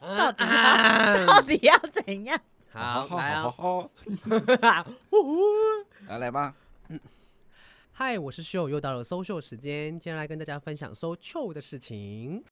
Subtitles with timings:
[0.00, 0.44] 到底
[1.26, 2.38] 到底要怎样？
[2.70, 3.54] 好，来啊，
[6.08, 6.54] 来来吧。
[7.92, 12.44] 嗨，我是秀，又到了搜秀时间，今天来跟大家分享搜秀的事情。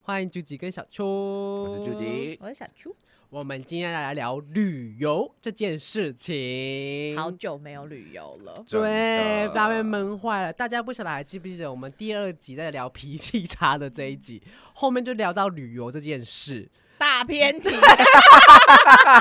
[0.00, 2.94] 欢迎朱吉跟小秋，我是朱吉，我是小秋。
[3.34, 7.18] 我们今天来聊旅游这件事情。
[7.18, 10.52] 好久没有旅游了，对，大家被闷坏了。
[10.52, 14.40] 大家不晓得还记不记得我们第二集在聊脾气差的这一集，
[14.72, 17.70] 后面就聊到旅游这件事，大偏题，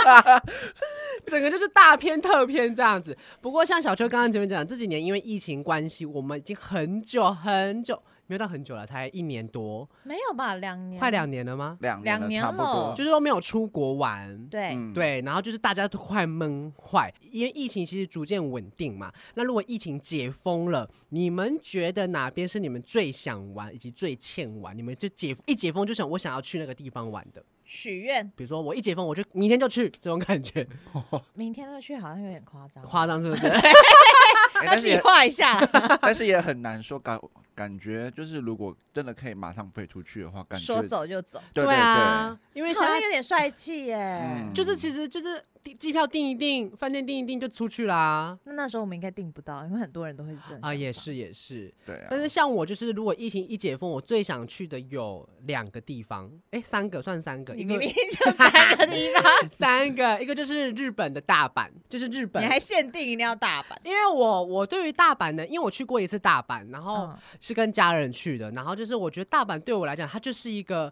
[1.25, 3.17] 整个就是大偏特偏这样子。
[3.41, 7.99] 不过像小秋刚刚前面讲，这几年因为疫情关系，我们已经很久很久。
[8.27, 10.55] 没有到很久了，才一年多，没有吧？
[10.55, 11.77] 两年，快两年了吗？
[11.81, 14.47] 两年，年差不多，就是都没有出国玩。
[14.47, 19.11] 对、嗯、对，然后就是大家都快闷坏，因为疫情其实逐渐稳定嘛。
[19.35, 24.77] 那如果疫情解封了，你们觉得哪边是你们最想玩以及最欠玩？
[24.77, 27.43] 你们就解一解封就想我想要去那个地方玩的
[27.75, 30.67] 许愿，比如说我一解封我就明天就去这种感觉。
[31.33, 33.45] 明天就去好像有点夸张，夸张是不是？
[34.65, 35.59] 要计划一下，
[35.99, 37.19] 但是也很难说感。
[37.55, 41.39] 感觉就是，如果真的可以马上飞出去的话，感觉说走就走。
[41.53, 44.51] 对对对，啊、因为现在好像有点帅气耶、嗯。
[44.51, 45.39] 就是其实就是
[45.79, 48.37] 机票订一订，饭店订一订就出去啦。
[48.45, 50.73] 那那时候我们应该订不到，因为很多人都会这样啊。
[50.73, 52.07] 也是也是，对啊。
[52.09, 67.07] 但是像我就是，如果疫情一解封，我最想去的有两个地方，哎、欸，三个算三个，你明明就三个地方， 三个，一个就是日本的大阪，就是日本，你还限定一定要大阪，因为我我对于大阪呢，因为我去过一次大阪，然后。
[67.07, 70.91] 嗯是跟家人去的，然后就是我觉得大阪对我来讲，它就是一个，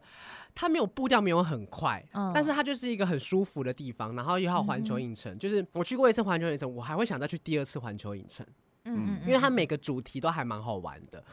[0.53, 4.15] 它没有步调没有很快，嗯，但是它就是一个很舒服的地方。
[4.15, 8.45] 然后又有环球影城，嗯，就是我去过一次环球影城，我还会想再去第二次环球影城，
[8.85, 11.23] 嗯，因为它每个主题都还蛮好玩的，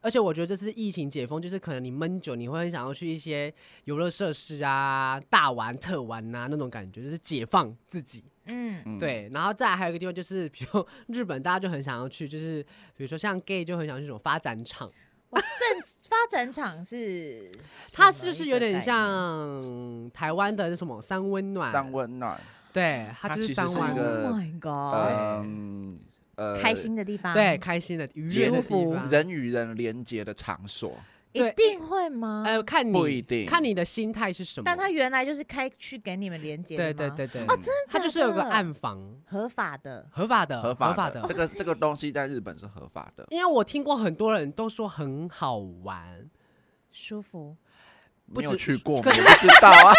[0.00, 3.52] 而且我觉得这次疫情解封，就是可能你闷久，你会很想要去一些
[3.84, 8.24] 游乐设施啊，大玩特玩啊那种感觉，就是解放自己。
[8.46, 12.60] 嗯，对，然后再来还有一个地方就是，比如日本，大家就很想要去，就是
[12.96, 14.90] 比如说像 gay 就很想去什么发展场。
[15.40, 17.50] 正发展场是，
[17.92, 22.38] 它是不是有点像台湾的什么三温暖，三温暖，
[22.72, 24.24] 对，它就是三温暖。
[24.24, 25.44] Oh my god！
[25.44, 25.98] 嗯
[26.34, 30.98] 呃，开心的地方，对，开心的愉悦的地方，人与人连接的场所。
[31.32, 32.42] 一定会吗？
[32.46, 34.64] 呃，看你不一定，看你的心态是什么。
[34.64, 36.92] 但他原来就是开去给你们连接的？
[36.92, 37.42] 对对对对。
[37.42, 40.92] 哦，真的，他就是有个暗房，合法的，合法的，合法的。
[40.92, 46.28] 合法的这个这个东西在日本是合法的，因为我听过很多人都说很好玩，
[46.90, 47.56] 舒服。
[48.34, 49.92] 没有去过，可是 不知道啊。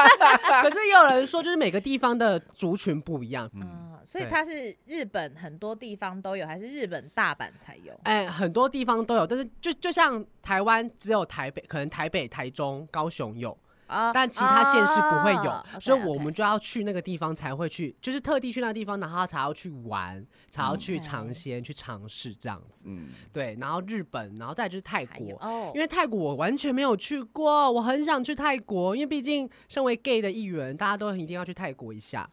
[0.62, 7.92] 可是也有人说，就是每个地方的族群不一样，嗯，所以它是日本很多地方都有，还是日本大阪才有？
[8.04, 13.56] 哎、欸，很多地方都有，但是就就像台湾只有台北，可能台北、台中、高雄有。
[13.90, 22.84] Uh, 但其他县市不会有，uh, 所以我们就要去那个地方才会去.就是特地去那个地方，然后才要去玩，才要去尝鲜、去尝试这样子。
[22.86, 23.56] 嗯，对。
[23.60, 25.74] 然后日本，然后再就是泰国，oh.
[25.74, 32.30] 因为泰国我完全没有去过，我很想去泰国，因为毕竟身为 gay 的一员，大家都一定要去泰国一下。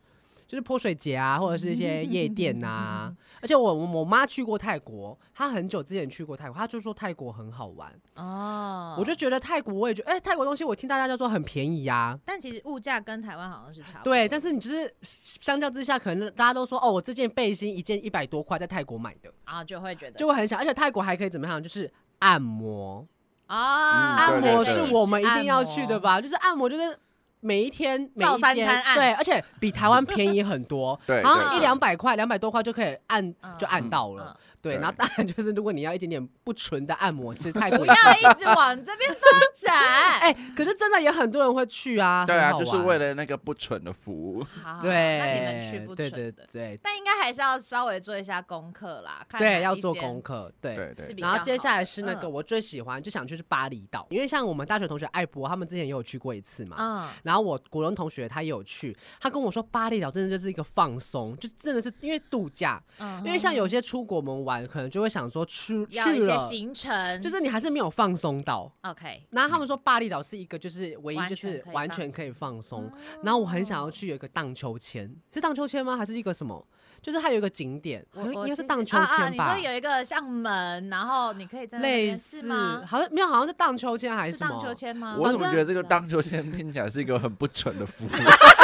[0.48, 3.14] 就是泼水节啊，或者是一些夜店啊。
[3.40, 8.96] 而且我我妈去过泰国，她很久之前去过泰国，她就说泰国很好玩哦。
[8.98, 12.18] 我就觉得泰国，我也觉得，哎、欸，泰国东西我听大家就说很便宜啊。
[12.26, 14.14] 但其实物价跟台湾好像是差不多。
[14.14, 20.58] 对，但是你就是相较之下，可能大家都说，哦，我这件背心一件一百多块，在泰国买的啊，就会觉得就会很想。
[20.58, 21.62] 而且泰国还可以怎么样？
[21.62, 23.06] 就是按摩
[23.46, 26.20] 啊、嗯，按摩是我们一定要去的吧？
[26.20, 26.98] 就是按摩，就是。
[27.40, 34.36] 每一天，每一天，对，而且比台湾便宜很多， 对，然后一两百块，两百多块就可以按，就按到了。
[34.58, 39.18] 嗯对，然后当然就是，如果你要一点点不纯的按摩，其实泰国 不要一直往这边发
[39.54, 39.76] 展。
[40.20, 42.26] 哎、欸，可是真的有很多人会去啊。
[42.26, 44.44] 对啊，就是为了那个不纯的服务。
[44.64, 46.18] 好，对，那你们去不纯的。
[46.18, 46.80] 对对对。
[46.84, 49.26] 但应该还是要稍微做一下功课啦。
[49.38, 50.52] 对，要做功课。
[50.60, 51.16] 对对对。
[51.20, 56.76] 然后接下来是那个我最喜欢，就想去是巴厘岛，因为像我们大学同学艾博他们之前也有去过一次嘛。
[56.80, 57.08] 嗯。
[57.24, 62.82] 然后我国中同学他也有去，他跟我说巴厘岛真的就是一个放松，就真的是因为度假。
[62.98, 63.22] 嗯。
[63.24, 65.38] 因为像有些出国我们玩，可能就会想说。
[65.38, 68.72] 说去去了，一些行程就是你还是没有放松到。
[68.82, 72.92] OK，然后他们说巴厘岛是一个就是唯一就是完全可以放松。
[73.22, 75.96] 然后我很想要去有一个荡秋千，是荡秋千吗？
[75.96, 76.66] 还是一个什么？
[77.04, 79.44] 就是它有一个景点，应该是荡秋千吧？
[79.46, 82.84] 啊啊、你说有一个像门，然后你可以在那类似吗？
[82.88, 84.50] 好像没有，好像是荡秋千还是什么？
[84.50, 85.16] 荡秋千吗？
[85.20, 88.10] 我怎么觉得这个荡秋千听起来是一个很不纯的服务？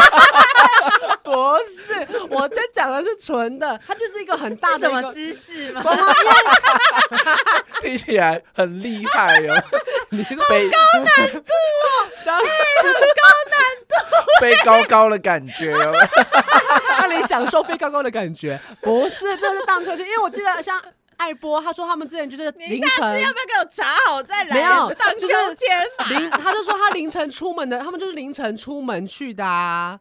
[1.34, 5.82] 不是，我这讲的是纯的，它就是一个很大的什么姿势吗？
[7.82, 9.64] 听 听起来很厉害哦。
[10.12, 13.60] 你是飞高难度哦， 这样很高难
[13.90, 13.96] 度，
[14.40, 15.92] 飞高高的感觉哦。
[17.00, 20.80] 让你享受飞高高的感觉，不是，这是荡秋千，因为我记得像。
[21.16, 24.56] 爱波，他说他们之前就是凌晨，你下次要不要给我查好再来？
[24.56, 29.98] 没有荡秋千凌，他就说他凌晨出门的，他们就是凌晨出门去的啊。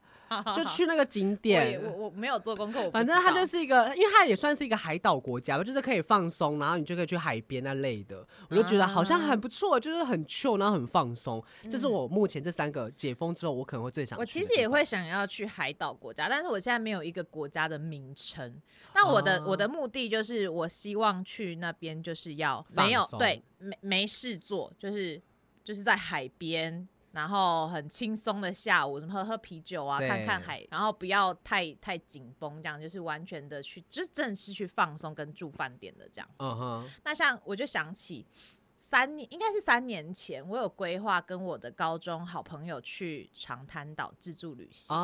[0.55, 11.43] 就去那个景点，我我，没有做功课，反正它就是一个，因为它也算是一个海岛国家吧，就是可以放松，然后你就可以去海边那类的，我就觉得好像很不错，就是很 chill，然后很放松。
[11.70, 14.20] 这是我目前这三个解封之后，我可能会最想去。
[14.20, 18.55] 我其实也会想要去海岛国家，但是我现在没有一个国家的名称。
[18.94, 25.20] 那我的我的目的就是，我希望去那边就是要没有对没没事做，就是
[25.64, 26.88] 就是在海边。
[27.12, 36.29] 然后很轻松的下午，什么喝喝啤酒啊，看看海，然后不要太太紧绷，这样就是完全的去，就是正式去放松跟住饭店的这样。
[36.38, 36.91] 嗯哼。
[37.05, 38.26] 那像我就想起
[38.79, 44.97] 三年，应该是三年前，我有规划跟我的高中好朋友去长滩岛自助旅行。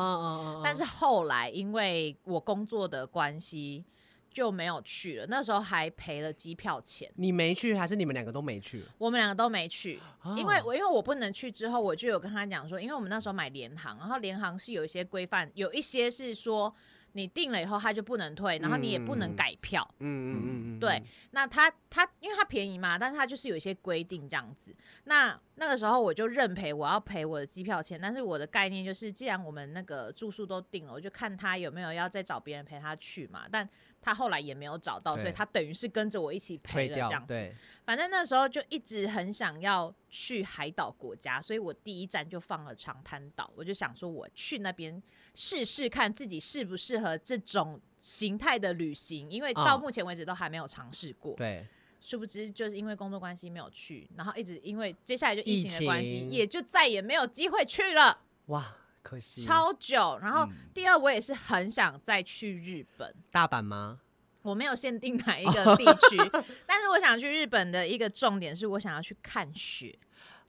[0.63, 3.85] 但是后来因为我工作的关系。
[4.31, 7.11] 就没有去了，那时候还赔了机票钱。
[7.15, 8.83] 你没去，还是你们两个都没去？
[8.97, 16.73] 我们两个都没去，哦、因为我因为我不能去之后，我就有跟他讲说，因为我们那时候买联航，然后联航是有一些规范，有一些是说
[17.13, 19.85] 你订了以后他就不能退，然后你也不能改票。
[19.99, 21.01] 嗯嗯嗯嗯，对。
[21.31, 24.75] 那他他因为他便宜嘛，但是他就是有一些规定这样子。
[25.05, 33.67] 那那个时候我就认赔，我要赔我的机票钱，但是我的概念就是，既然我们那个住宿都定了，我就看他有没有要再找别人陪他去嘛，但。
[34.01, 37.25] 他后来也没有找到，所以他等于是跟着我一起赔了这样。
[37.27, 37.55] 对，
[37.85, 43.51] 反正那时候就一直很想要去海岛国家，所以我第一站就放了长滩岛。
[43.55, 45.01] 我就想说，我去那边
[45.35, 51.35] 试试看自己适不适合这种形态的旅行，因为到目前为止都还没有尝试过。
[51.35, 51.67] 对，
[51.99, 58.21] 殊不知就是因为工作关系没有去，然后一直因为接下来就疫情的关系，也就再也没有机会去了。
[58.47, 58.75] 哇。
[59.01, 63.99] 可惜超久，然后第二我也是很想再去日本，大阪吗？
[64.41, 66.17] 我没有限定哪一个 地区，
[66.65, 69.97] 但是我想去日本的一个重点是我想要去看雪。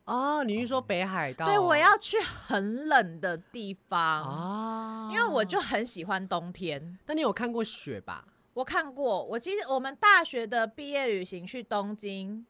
[0.05, 1.47] 哦，你是说北海道？
[1.47, 6.99] 对，我要去很冷的地方哦，因为我就很喜欢冬天。
[7.07, 8.25] 那你有看过雪吧？
[8.55, 12.45] 我看过，我其实我们大学的毕业旅行去东京。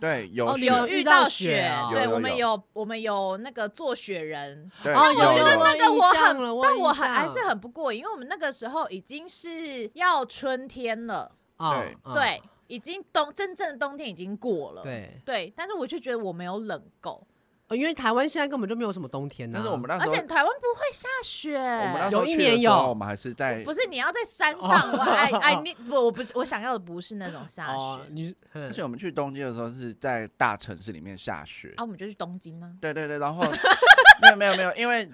[0.00, 2.62] 对，有有遇到雪，对，我们有。
[2.72, 15.20] 我们有那个做雪人，但我觉得那个我很，但我很还是很不过瘾，因为我们那个时候已经是要春天了，对对，已经冬真正的冬天已经过了，对。
[15.24, 17.26] 对，但是我就觉得我没有冷够。
[17.76, 22.10] 因为台湾现在根本就没有什么冬天呢，但是我们那时候，而且台湾不会下雪。
[22.10, 28.00] 有一年有，我们还是在，不是你要在山上，哎哎，你不，我不是我想要的不是那种下雪。
[28.10, 31.74] 你，而且我们去东京的时候是在大城市里面下雪。
[31.76, 32.74] 啊，我们就去东京呢。
[32.80, 33.42] 对对对，然后
[34.22, 35.10] 没有没有没有，因为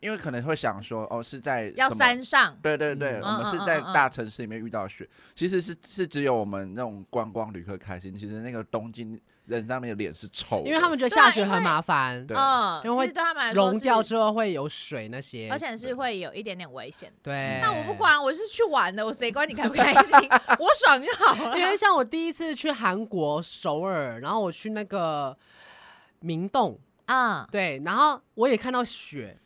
[0.00, 2.54] 因为可能会想说，哦，是在要山上。
[2.60, 9.18] 对对对，我们是在大城市里面遇到雪，其实是是只有我们那种观光旅客开心，其实那个东京。
[9.50, 12.36] 人上面的脸是臭，因为他们觉得下雪很麻烦，对，
[12.84, 17.12] 因为他们融掉之后会有水那些，而且是会有一点点危险。
[17.22, 20.16] 对，那我不管，我是去玩的，我谁管你开不开心，
[20.58, 21.58] 我爽就好了。
[21.58, 25.36] 因为像我第一次去韩国首尔，然后我去那个
[26.20, 26.78] 明洞。
[27.06, 29.36] 啊，对，然后我也看到雪。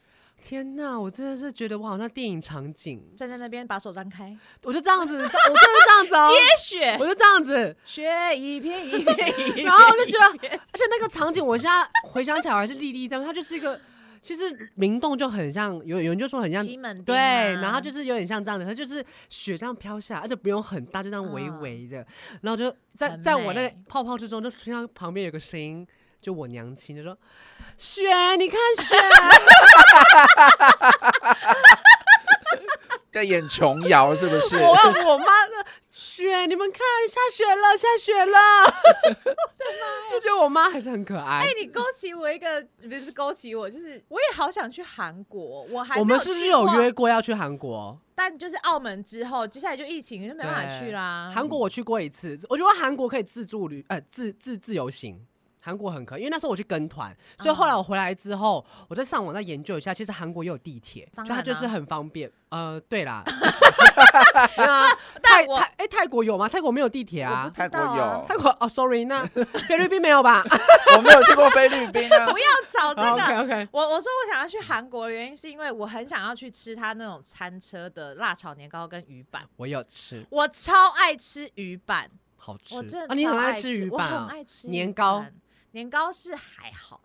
[0.47, 8.05] 天呐，我真的是觉得我好像电影场景，站在那边把手张开，我就这样子，我就是这样子哦，接雪，我就这样子，雪
[8.37, 13.25] 一片一片一片，然后我就觉得，而且那个场景，我现在回想起来我还是历历在目。
[13.25, 13.81] 它就是一个，
[14.21, 22.07] 其实明洞就很像，有有人就说很像西门町，对，然后就是有点像这样的，它就是雪这样飘下，而且不用很大，就这样微微的，
[22.43, 25.87] 然后就在在我那个泡泡之中，就听到旁边有个声音。
[26.21, 27.15] 就我娘亲就说
[27.77, 28.95] ：“雪，你看雪，
[33.13, 38.39] 在演琼瑶是不是？”我问我妈的雪，你们看下雪了，下雪了。
[39.05, 39.17] 我的
[39.81, 40.11] 妈！
[40.13, 41.41] 就觉得我妈还是很可爱。
[41.41, 45.63] 哎，你勾起我一个，不是勾起我，就是我也好想去韩国。
[45.71, 47.99] 我还我们是不是有约过要去韩国？
[48.17, 51.31] 但就是澳门之后，接下来就疫情就没办法去啦。
[51.35, 55.27] 韩国我去过一次，我觉得韩国可以自助旅，呃，自自自由行。
[55.65, 62.31] 韩国很可以，因为那时候我去跟团，所以后来我回来之后，我在上网再研究一下，其实韩国也有地铁，就它就是很方便。
[62.51, 64.87] 呃，对啦， 对啊，
[65.23, 66.47] 泰泰哎，泰国有吗？
[66.47, 67.51] 泰国没有地铁啊？
[67.53, 69.25] 泰国有，泰国哦，sorry，那
[69.67, 70.45] 菲律宾没有吧？
[70.97, 72.27] 我没有去过菲律宾啊。
[72.31, 73.11] 不要找这个。
[73.11, 73.69] OK OK。
[73.73, 79.43] 我我说我想要去韩国的原因是因为我很想要去吃他那种餐车的辣炒年糕跟鱼板。
[79.57, 82.09] 我有吃，我超爱吃鱼板。
[82.37, 82.77] 好吃。
[82.77, 85.25] 我真的啊，你很爱吃鱼板，我很爱吃年糕。
[85.75, 87.01] 年糕是还好，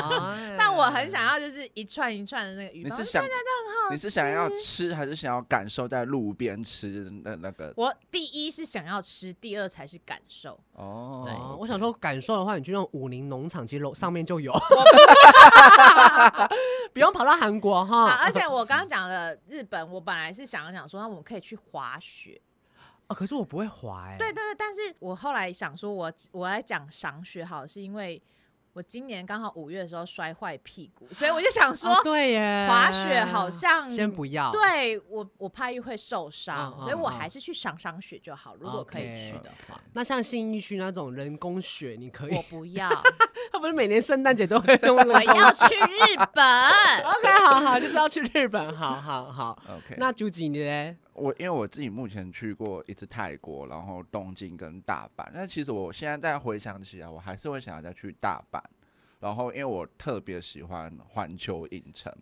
[0.56, 3.94] 但我很想要就是一串一串的那个鱼包，你是想大家都很好吃。
[3.94, 7.74] 你是想要吃还是想要感受在路边吃的那那个？
[7.76, 10.58] 我第一是想要吃，第二才是感受。
[10.72, 14.50] 哦，对我想说感受的话，你去那种武林农场，其实楼上面就有，
[16.94, 18.18] 不用跑到韩国哈。
[18.22, 22.40] 而且我刚刚讲的日本，我本来是想要讲说，那我们可以去滑雪。
[23.08, 24.18] 啊、哦，可是我不会滑哎、欸。
[24.18, 28.20] 对对对，但是我后来想说我，我我来讲赏雪好，是因为
[28.72, 34.50] 我今年刚好五月的时候摔坏屁股，所以我就想说，哦、 对耶，滑雪好像先不要。
[34.50, 38.56] 对我我怕又会受伤，哦、所以我还是去赏赏雪就好。
[38.56, 42.34] 如果可以去的话，那像新义区那种人工雪，你可以？
[42.34, 42.90] 我不要，
[43.52, 45.30] 他不是每年圣诞节都会用人工雪？
[45.30, 46.44] 我要去日本。
[47.04, 49.58] OK，好好，就是要去日本，好好好。
[49.68, 50.96] OK，那朱吉你呢？
[51.16, 55.26] 我因为我自己目前去过一次泰国，然后东京跟大阪。
[55.34, 58.60] 但其实我现在再回想起来，我还是会想要再去大阪。
[59.18, 62.12] 然后因为我特别喜欢环球影城，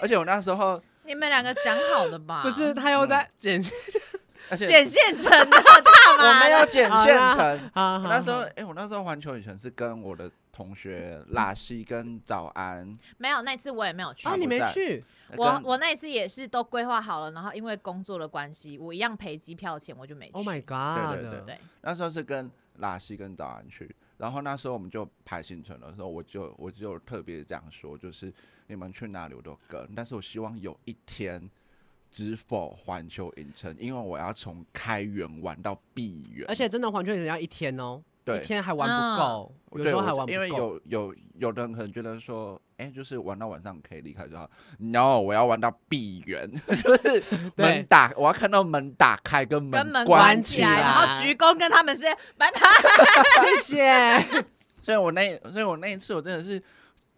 [0.00, 2.42] 而且我那时候 你们两个讲好的吧？
[2.42, 3.62] 不是，他又在剪，
[4.50, 6.40] 而且剪现成的，大吗？
[6.40, 7.70] 我没有剪现成。
[7.72, 12.90] 啊，那时候哎，我那时候环球影城是跟我的同学拉西跟早安。
[13.18, 14.28] 没有，那次我也没有去。
[14.28, 15.02] 啊，你没去？
[15.36, 20.32] 我我那一次也是都规划好了，然后因为工作的关系，我一样赔机票钱，我就没去。
[20.34, 21.12] Oh my god！
[21.12, 28.32] 对对对对，那时候是跟拉西跟早安去，然后那时候我们就排行程的时候，我就我就特别这样说，就是
[28.68, 31.50] 你们去哪里我都跟，但是我希望有一天
[32.12, 38.00] 知否环球影城，因为我要从开园玩到闭园，而且真的环球影城要一天哦。
[38.24, 40.32] 对，一天还玩不够，嗯、有时候还玩不够。
[40.32, 44.50] 因为有有有的人可能觉得说，哎、欸，就是玩到晚上可以离开就好。
[44.78, 47.22] No，我要玩到闭园， 就是
[47.56, 52.60] 门打，我要看到门打开跟门关起来，然后鞠躬跟他们说拜拜，
[53.62, 54.44] 谢谢。
[54.80, 56.62] 所以我那所以我那一次我真的是。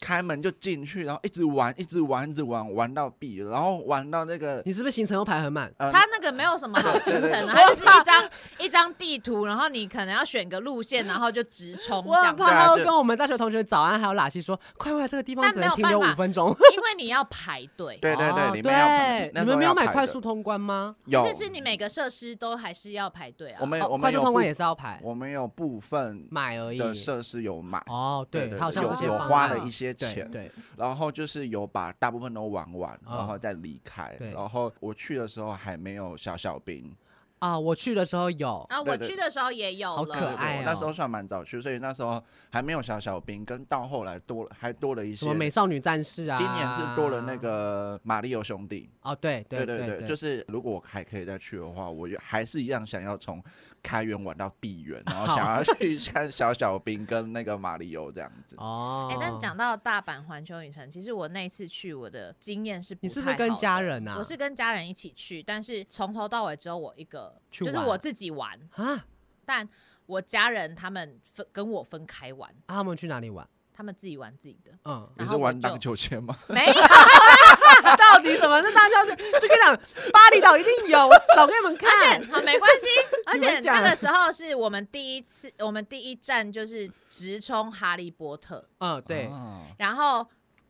[0.01, 4.63] 开门就进去，然后一直玩，一直玩，一直玩，玩到闭，然后玩到那个。
[4.65, 5.73] 你是不是行程又排很满？
[5.79, 12.05] 嗯、他那个没有什么好行程的，他就是一张一张地图，然后你可能要选个路线，然后就直冲。
[12.07, 17.99] 我很怕他会跟我们大学同学早安还有拉西说，快快，这个地方只能停留五分钟，因为你要排队。
[18.01, 19.31] 对对对，哦、里面要排。
[19.35, 20.95] 你们没有买快速通关吗？
[21.07, 23.59] 有，是是，你每个设施都还是要排队啊。
[23.61, 27.83] 我们我们快速通关也是要排，我们有部分买而已的设施有买。
[27.87, 30.31] 哦，对，好像有有花了一些钱。
[30.31, 30.51] 对。
[30.77, 34.15] 然后就是有把大部分都玩完，然后再离开。
[34.19, 36.95] 对，然后我去的时候还没有小小兵
[37.39, 40.63] 啊，我去的时候有啊，我去的时候也有了，好可爱。
[40.65, 46.37] 那时候算蛮早去，所以那时候还没有小小兵，跟到后来多还多了一些什么美少女战士啊。
[46.37, 53.43] 今年是多了那个马里奥兄弟哦，对对对对对，就是如果我还可以再去的话，我还是一样想要从
[53.87, 59.09] 开园玩到闭园，然后想要去看小小兵跟那个马里奥这样子哦。
[59.09, 64.17] 哎，但讲到大阪环球影城，其实我那次去我的经验是，你是不是跟家人啊？
[64.19, 69.05] 我是跟家人一起去，但是从头到尾只有我一个，就是我自己玩啊。
[69.45, 69.69] 但
[70.07, 73.49] 我家人他们分跟我分开玩，他们去哪里玩？
[73.73, 74.73] 他们自己玩自己的。
[74.85, 76.37] 嗯，你是玩荡秋千吗？
[76.49, 76.73] 没有。
[77.97, 79.17] 到底什么是荡秋千？
[79.41, 79.77] 就跟你讲，
[80.13, 82.23] 巴厘岛一定有，我 找给你们看。
[82.31, 82.87] 好，没关系。
[83.27, 88.67] 而且那个时候是我们第一次，我们第一站就是直冲哈利波特。
[88.79, 89.31] 嗯，对。
[89.79, 90.27] 然后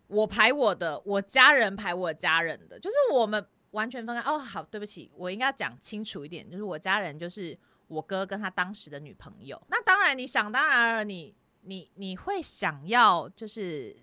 [0.08, 4.22] 我排我的，我家人排我家人的，就是我们完全分开。
[4.22, 7.56] 哦，好，对不起，我应该讲清楚一点，就是我家人就是
[7.88, 9.60] 我哥跟他当时的女朋友。
[9.68, 13.96] 那当然，你想当然了，你你你会想要就是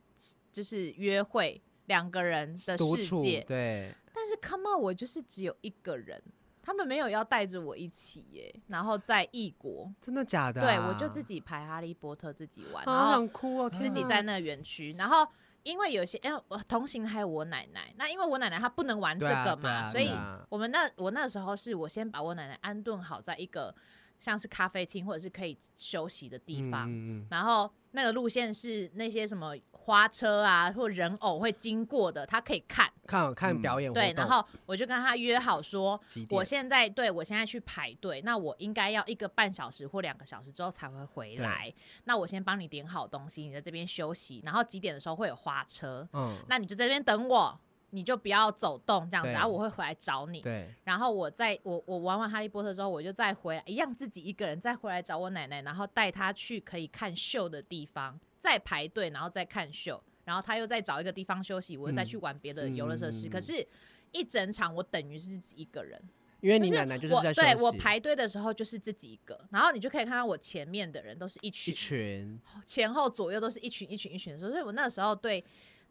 [0.52, 1.62] 就是约会。
[1.86, 3.94] 两个人的世界，对。
[4.16, 6.22] 但是 come on，我就是只有一个人，
[6.62, 8.54] 他们没有要带着我一起耶。
[8.68, 10.62] 然后在异国，真的假的？
[10.62, 14.94] 对，我就自己排哈利波特，自己玩，然后哭哦，自己在那个园区。
[14.94, 15.28] 然后
[15.64, 20.12] 因为有些，因为我同行还有我奶奶，那因为我奶奶她不能玩这个嘛，所以
[20.50, 23.74] 我们那我那时候是我先把我奶奶安顿好在一个
[24.20, 26.88] 像是咖啡厅或者是可以休息的地方，
[27.32, 29.58] 然后那个路线是那些什么。
[29.84, 33.94] 花车啊，或人偶会经过的，他可以看看看表演、嗯。
[33.94, 36.00] 对，然后我就跟他约好说，
[36.30, 41.74] 我现在对我现在去排队，那我应该要一个半小时或两个小时之后才会回来。
[42.06, 47.60] 那我先帮你点好东西，你在这边休息，然后几点的时候会有花车，嗯，那你就在这边等我，
[47.90, 50.42] 你就不要走动这样子，然后我会回来找你。
[50.42, 58.20] 对，然后我再我我玩完哈利波特之后，我就再回来，一样自己一个人再回来找我奶奶，然后带她去可以看秀的地方。
[58.44, 63.30] 再排队，然后再看秀，然后他又再找一个地方休息，我又再去玩别的游乐设施。
[63.30, 63.66] 嗯、可是，
[64.12, 65.98] 一整场我等于是自己一个人。
[66.42, 67.54] 因为你奶奶就是在休息。
[67.54, 75.42] 对，我排队的时候就是这几个，然后你就可以看到我前面的人都是一群，一群前后左右都是一群一群一群所以我那时候对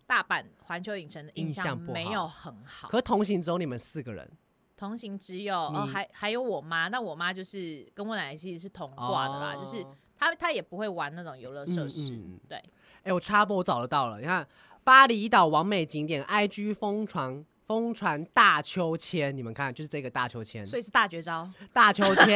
[0.06, 2.86] 大阪环球影城的印象没有很好。
[2.86, 4.30] 好，可同行只有你们四个人，
[4.76, 9.82] 同行只有哦，还还有我妈，那我妈就是跟我奶奶其实是同挂的啦，哦、就是
[10.30, 12.58] 她她也不会玩那种游乐设施，嗯嗯、对。
[12.58, 14.46] 哎、欸，我插播我找得到了，你看
[14.84, 17.44] 巴厘岛完美景点，IG 疯传。
[17.64, 21.48] 疯传大秋千，你们看，就是这个大秋千，所以是大绝招。
[21.72, 22.26] 大秋千，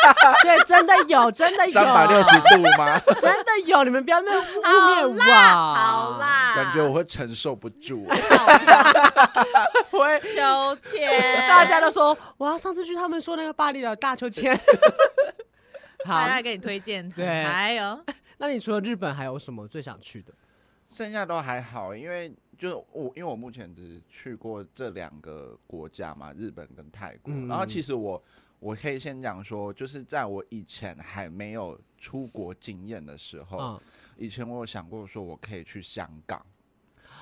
[0.42, 2.98] 对，真的有，真的有，三百六十度吗？
[3.20, 5.20] 真的有，你们不要那么污蔑我，
[5.74, 8.06] 好啦，感觉我会承受不住。
[9.90, 14.58] 会秋千，大家都说，哇，上次去他们说那个巴厘岛大秋千，
[16.06, 17.08] 好，大家给你推荐。
[17.10, 18.02] 对，还有，
[18.38, 20.32] 那你除了日本还有什么最想去的？
[20.90, 22.32] 剩下都还好，因为。
[22.58, 27.30] 就我，因为我目前只去过这两个国家嘛，日本跟泰国。
[27.34, 28.24] 嗯、然后其实我
[28.58, 33.80] 我可以先讲说，就是在我以前还没有出国经验的时候，嗯、
[34.16, 36.40] 以前我有想过说我可以去香港。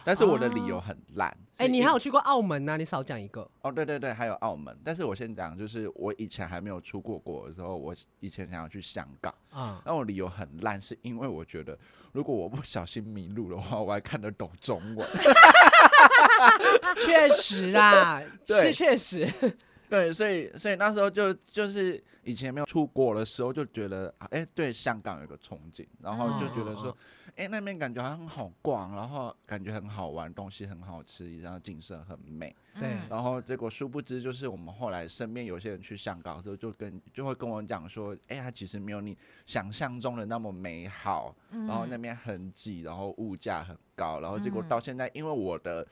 [0.04, 1.28] 但是我的理由很烂。
[1.56, 2.76] 哎、哦，你还有去过澳门呢、啊？
[2.76, 3.48] 你少讲一个。
[3.62, 4.76] 哦，对对对，还有澳门。
[4.84, 9.32] 但是我先讲，就是我以前还没有出过国的时候，我以前想要去香港。
[9.50, 9.82] 啊、嗯。
[9.86, 11.78] 那我理由很烂，是因为我觉得
[12.12, 15.08] 如果我不小心迷路的话，我还看得懂中文。
[16.98, 19.32] 确实啦，对是确实。
[19.88, 26.90] 对，所以所以那时候就就是以前没有出国的时候，就觉得哎，对香港有个憧憬，然后就觉得说。
[26.90, 26.96] 嗯
[27.36, 32.54] 哎，那边感觉很好逛，然后感觉很好玩，东西很好吃，然后景色很美。
[32.78, 41.34] 对，然后结果殊不知，就是我们后来身边有些人去香港的时候，就跟就会跟我讲说，哎，它其实没有你想象中的那么美好。
[41.50, 45.84] 然后那边很挤，然后物价很高，然后结果到现在，因为我的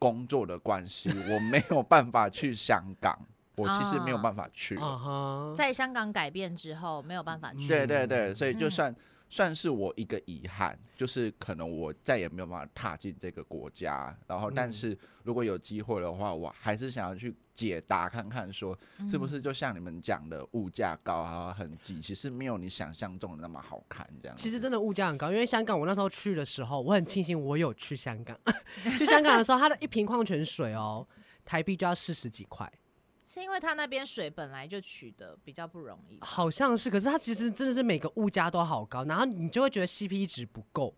[0.00, 3.16] 工作的关系，我没有办法去香港，
[3.56, 4.76] 我其实没有办法去。
[5.56, 7.68] 在香港改变之后，没有办法去。
[7.68, 8.92] 对对对，所以就算。
[9.30, 14.16] 算是我一个遗憾，就是可能我再也没有办法踏进这个国家。
[14.26, 24.08] 然后，但是如果有机会的话，我还是想要去解答看看，说是不是就像你们讲的，物价高啊，很挤，其实没有你想象中的那么好看。
[24.22, 28.38] 这样，其实真的物价很高，因为香港我那时候去的时候，我很庆幸我有去香港。
[28.96, 31.06] 去香港的时候，它的一瓶矿泉水哦，
[31.44, 32.70] 台币就要四十几块。
[33.30, 36.88] 是因为他那边水本来就取得比较不容易，好像是。
[36.88, 40.94] 可是他其实真的是每个物价都好高，然后你就会觉得 CP 值不够，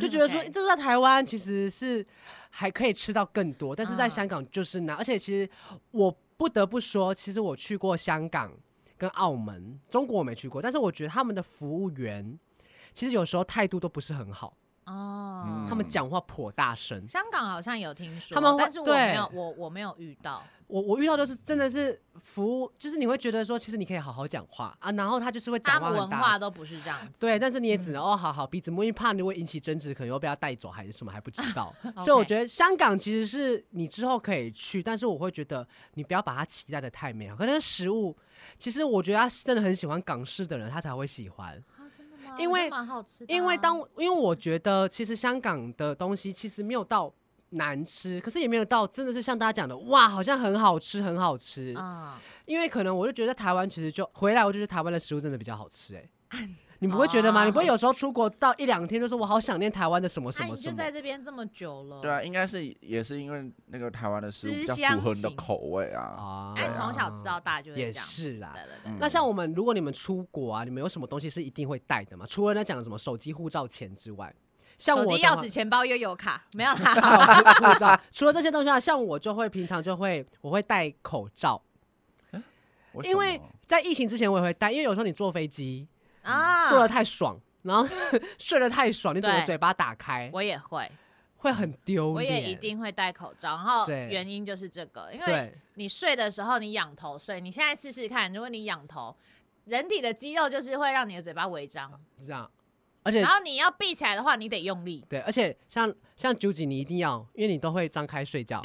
[0.00, 2.04] 就觉得说 这个在台湾其实是
[2.50, 4.96] 还可以吃到更多，但是在香港就是难。
[4.96, 5.48] 而且其实
[5.92, 8.52] 我不得不说，其实我去过香港
[8.98, 12.36] 跟澳门，中国我没去过，但是我觉得他们的服务员
[12.92, 14.56] 其实有时候态度都不是很好。
[14.86, 17.06] 哦，他们讲话颇大声。
[17.06, 20.42] 香港好像有听说，他们但是我没有，我我没有遇到。
[20.68, 27.20] 我我遇到就是真的是服务，就是你会觉得说，其实你可以好好讲话啊，然后他就是会讲话文化都不是这样子。
[27.20, 31.74] 对，但是你也只能、嗯、哦，好好鼻子摸，因为怕你会引起争执，可能又被他带走还是什么还不知道。
[32.02, 37.36] 所以我觉得香港其实是你之后可以去，但是我会觉得你不要把它期待的太美好。
[37.36, 38.16] 可是食物，
[38.58, 41.62] 其实我觉得他真的很喜欢港式的人，他才会喜欢。
[42.38, 47.12] 因为蛮好吃的，因为当因为我觉得其实香港的东西其实没有到
[47.50, 52.20] 难吃，可是也没有到真的是像大家讲的哇，好像很好吃很好吃啊。
[52.46, 56.48] 因为可能我就觉得台湾其实就回来，我就觉得台湾的食物真的比较好吃哎、欸。
[56.82, 57.44] 你不会觉得吗？
[57.44, 60.56] 你不会有时候出国到一两天就说我好想念台湾的什么什么什么？
[60.56, 62.00] 你就在这边这么久了。
[62.00, 66.52] 对啊，应该是也是因为那个台湾的食物比较符合你的口味啊。
[66.56, 68.50] 哎，从小吃到大就也是啦。
[68.52, 68.98] 对对对。
[68.98, 72.26] 那像我们，如果你们出国啊，你们有什么东西是一定会带的吗？
[72.28, 74.34] 除了那讲什么手机、护照、钱之外，
[74.76, 77.54] 像我手机、钥匙、钱包、又有卡没有啦。
[77.60, 77.96] 护照。
[78.10, 81.62] 除了这些东西啊，像我就会平常就会我会戴口罩，
[83.04, 85.86] 因为在疫情之前我也会戴，因为有时候你坐飞机。
[86.22, 87.88] 啊，做的太爽，然后
[88.38, 90.90] 睡得太爽，你整个嘴巴打开，我也会，
[91.36, 92.14] 会很丢脸。
[92.14, 99.14] 我也一定会戴口罩，然后原因就是这个，因为你睡的时候你仰头睡，你现在试试看，如果你仰头，
[99.64, 102.50] 人体的肌肉就是会让你的嘴巴微张，是这样，
[103.02, 108.60] 而且然后你要闭起来的话，你得用力，对，而且像像九几，你一定要，因为你都会张开睡觉，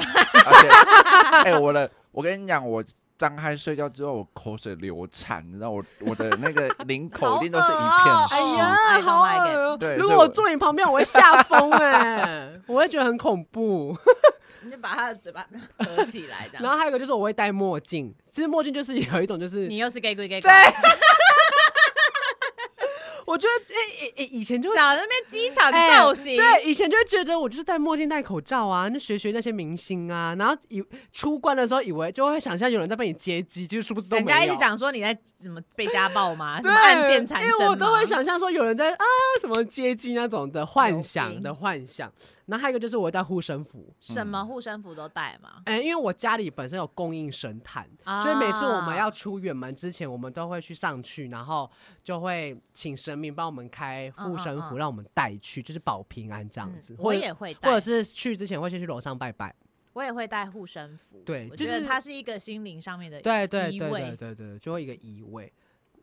[1.43, 2.83] 哎，我的，我跟你讲，我。
[3.17, 8.35] 张开睡觉之后，我口水流产，你知道我我的那个 领口一定都是一片湿。
[8.35, 9.77] 哎呀，好恶！
[9.77, 13.97] 对，如果我坐你旁边，我会吓疯哎，我会觉得很恐怖。
[14.63, 20.51] 你就把他的嘴巴合起来，然后还有一个就是我会戴墨镜，其实墨镜就是有一种就是你又是 gay 鬼 gay 对。
[23.37, 34.27] 我我觉得，哎哎哎，以前就想那边机场造型，对，以前就会觉得我就是戴墨镜、戴口罩啊，那学学那些明星啊，然后以出关的时候，以为就会想象有人在被你接机，就是殊不是都没有。
[34.27, 36.59] 人家一直讲说你在怎么被家暴吗？
[36.63, 37.51] 什么案件产生？
[37.51, 39.05] 因为我都会想象说有人在啊
[39.39, 42.11] 什么接机那种的幻想的幻想。
[42.47, 45.61] 然后还有一个就是我带护身符，什么护身符都带吗？
[45.65, 51.69] 哎、嗯，因为我家里本身有供应神坛，啊、所以每次我们要出远门之前，我们都会去上去，然后
[52.03, 56.93] 就会请神明帮我们开护身符，让我们带去，就是保平安这样子。
[56.93, 59.53] 嗯、我也会带，或者是去之前会先去楼上拜拜。
[59.93, 65.51] 我也会带护身符，对，我觉得它是一个心灵上面的对对对对对对，就会一个移位。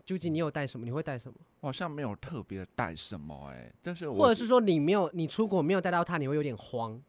[0.04, 0.84] 究竟你有带什么？
[0.84, 1.34] 你会带什么？
[1.60, 7.00] 我好像没有特别带什么哎、欸，但是或者是说你没有，你出国没有带到它，你会有点慌。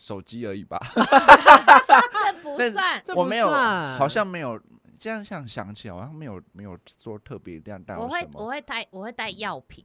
[0.00, 4.56] 手机而已吧，这不算，我没有，好像没有。
[4.96, 7.96] 这样想想起来，好像没有没有说特别这样带。
[7.96, 9.84] 我会我会带我会带药品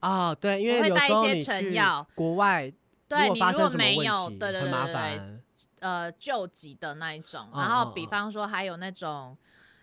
[0.00, 1.74] 啊，对，因为有时候你去
[2.14, 2.70] 国外，
[3.08, 5.40] 对你，如果没有，对对对，很麻烦。
[5.78, 9.34] 呃，救急的那一种，然后比方说还有那种。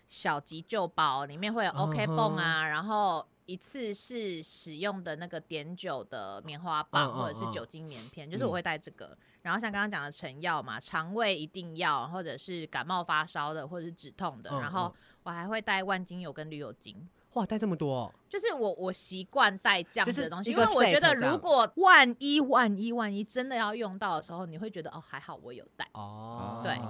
[0.08, 2.68] 小急救包里面会有 OK 泵啊，uh huh.
[2.68, 7.16] 然后一次是使用的那个碘酒的棉花棒，uh huh.
[7.22, 9.08] 或者是酒精棉片，就是我会带这个。
[9.08, 9.16] Uh huh.
[9.42, 14.50] 然后像刚刚讲的成药嘛，肠胃一定要，或者是感冒发烧的，或者是止痛的。
[14.50, 14.60] Uh huh.
[14.60, 17.06] 然后我还会带万金油跟绿油精。
[17.34, 18.14] 哇，带这么多哦！
[18.30, 26.60] 就是我我习惯带这样子的东西，因为我觉得如果万一万一万一真的要用到的时候，你会觉得哦还好我有带哦。
[26.60, 26.62] Uh.
[26.64, 26.80] 对，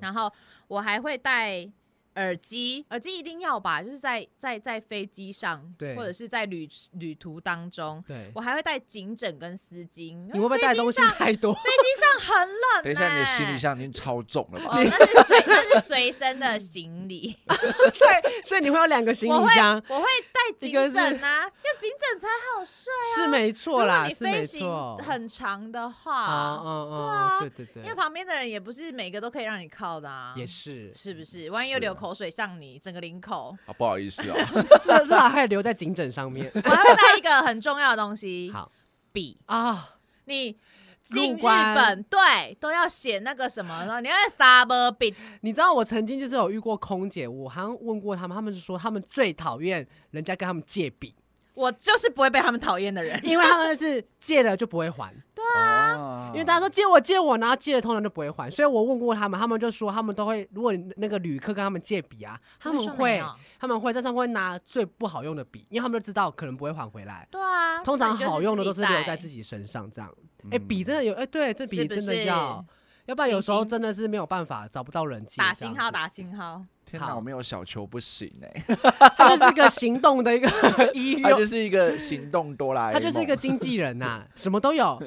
[0.00, 0.30] 然后
[0.68, 1.72] 我还会带。
[2.16, 10.24] 耳机，耳机一定要吧，就是在在在飞机上，对，或者是在旅旅途当中，对，我还会带颈枕跟丝巾。
[10.32, 11.52] 你会不会带东西太多？
[11.54, 12.84] 飞机上很冷。
[12.84, 14.74] 等一下，你的行李箱已经超重了吧？
[14.76, 17.36] 那是随那是随身的行李。
[17.46, 19.82] 对，所以你会有两个行李箱。
[19.88, 23.14] 我会带颈枕啊，要颈枕才好睡啊。
[23.16, 30.34] 是没错啦，你飞行很长的话，嗯嗯对啊，对对对，因为旁边的人也不是每个都可以让你靠的啊。
[30.36, 31.50] 也是，是不是？
[31.50, 34.34] 万一有流口水上你整个领口啊，不好意思哦，
[34.84, 36.50] 这这还还留在颈枕上面。
[36.54, 38.70] 我还会带一个很重要的东西，好
[39.10, 40.58] 笔啊，你
[41.00, 45.14] 进日本对都要写那个什么，你要沙波笔。
[45.40, 51.14] 你知道我曾经就是有遇过空姐，我好像问过他们，他们是说他们最讨厌人家跟他们借笔。
[51.54, 55.14] 我就是不会被他们讨厌的人，因为他们是借了就不会还。
[55.34, 63.22] 对啊，因为大家都借我借我，然后借了通常就不会还，所以我问过他们，他们就说他们都会，如果那个旅客跟他们借笔啊，他们会
[63.58, 67.26] 他们会在上面会拿最不好用的笔，因为他们就知道可能不会还回来。
[67.30, 70.12] 对啊，通常好用的都是留在自己身上这样。
[70.50, 72.64] 哎，笔真的有哎，对，这笔真的要，
[73.06, 75.38] 要不然有时候真的是没有办法找不到人借。
[75.38, 76.64] 打星号，打星号。
[76.84, 78.64] 天哪，我没有小球不行哎，
[79.16, 80.48] 他就是一个行动的一个
[80.94, 85.00] 医，他就是一个行动哆啦 A 梦，他就是一个经纪人呐， 什么都有，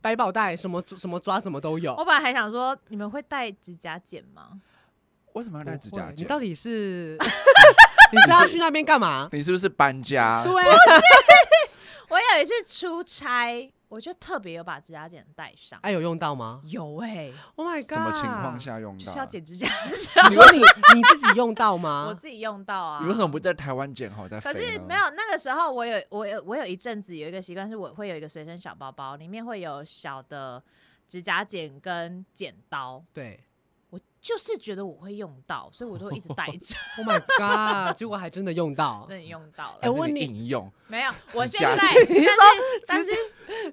[0.00, 1.94] 百宝袋什么什么抓什么都有。
[1.94, 4.60] 我本来还想说，你们会带指甲剪吗？
[5.32, 6.16] 为什么要带指甲剪？
[6.18, 7.16] 你到底是
[8.12, 9.28] 你是要去那边干嘛？
[9.32, 10.42] 你是不是搬家？
[10.44, 13.72] 对，我有一次出差。
[13.94, 16.60] 我就特别有把指甲剪带上，哎，有用到吗？
[16.64, 17.90] 有哎，Oh my god！
[17.92, 19.04] 什么情况下用到？
[19.04, 19.68] 就是要剪指甲。
[19.86, 22.06] 你说你你自己用到吗？
[22.10, 22.98] 我自己用到啊。
[23.00, 24.40] 你为什么不在台湾剪好再？
[24.40, 30.60] 可是没有那个时候，我有我有我有一阵子有一个习惯，是我会有一个随身小包包，里面会有小的
[31.08, 33.00] 指甲剪跟剪刀。
[33.12, 33.38] 对。
[34.24, 36.74] 我就是觉得我会用到，所以我都一直带着。
[36.96, 37.94] Oh my god！
[37.94, 39.78] 结果还真的用到，真的用到了。
[39.82, 41.12] 哎，我问你，应用 没有？
[41.34, 41.76] 我现在，
[42.86, 43.10] 但是但是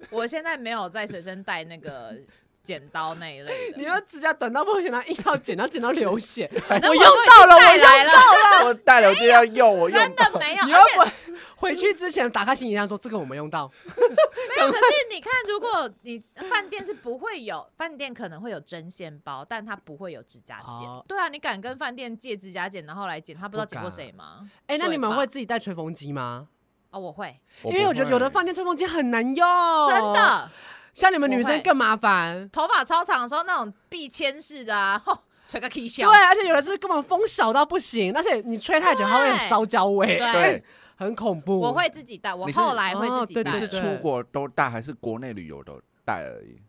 [0.10, 2.20] 我现在没有在随身带那个。
[2.63, 6.50] 剪刀那一类的，你说指甲短到不行，他硬要剪，然后剪到流血。
[6.69, 10.63] 我用到了，我用到了，我带了我就要用，我用真的没有。
[10.65, 11.12] 你要回
[11.56, 13.69] 回去之前打开行李箱说这个我没用到。
[13.86, 16.19] 没有，可是你看，如果你
[16.50, 20.88] 饭店是不会有，饭店可能会有针线包，但它不会有指甲剪。
[21.08, 23.36] 对啊，你敢跟饭店借指甲剪然后来剪？
[23.36, 24.47] 他不知道剪过谁吗？
[24.67, 26.47] 哎，那你们会自己带吹风机吗？
[26.91, 29.47] 哦，我会，因为我觉得有的饭店吹风机很难用，
[29.89, 30.52] 真的。
[30.93, 36.10] 像你们女生更麻烦，头发超长的时候那种必牵式的啊， 吼，吹个气消。
[36.10, 40.63] 对，而且有的是根本风小到不行，而且你吹太久，它会有烧焦味，对，
[40.95, 41.60] 很恐怖。
[41.60, 43.51] 我会自己带，我后来会自己带。
[43.51, 46.62] 你是出国都带，还是国内旅游都带而已？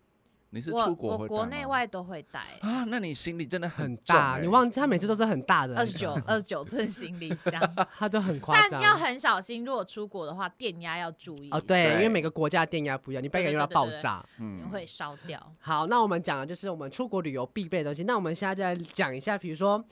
[0.54, 7.58] 你是出国国内外都会带啊，那你行李真的很大，你忘记他每次都是很大的，二十九 二十九寸行李箱，
[7.98, 8.72] 他都很夸张。
[8.72, 11.58] 但要很小心，如果出国的话，电压要注意哦。
[11.58, 15.40] 对，因为每个国家电压不一样，你背个又要爆炸，嗯，会烧掉。
[15.58, 18.04] 好，那我们讲的就是我们出国旅游必备的东西。
[18.04, 19.82] 那我们现在就来讲一下，比如说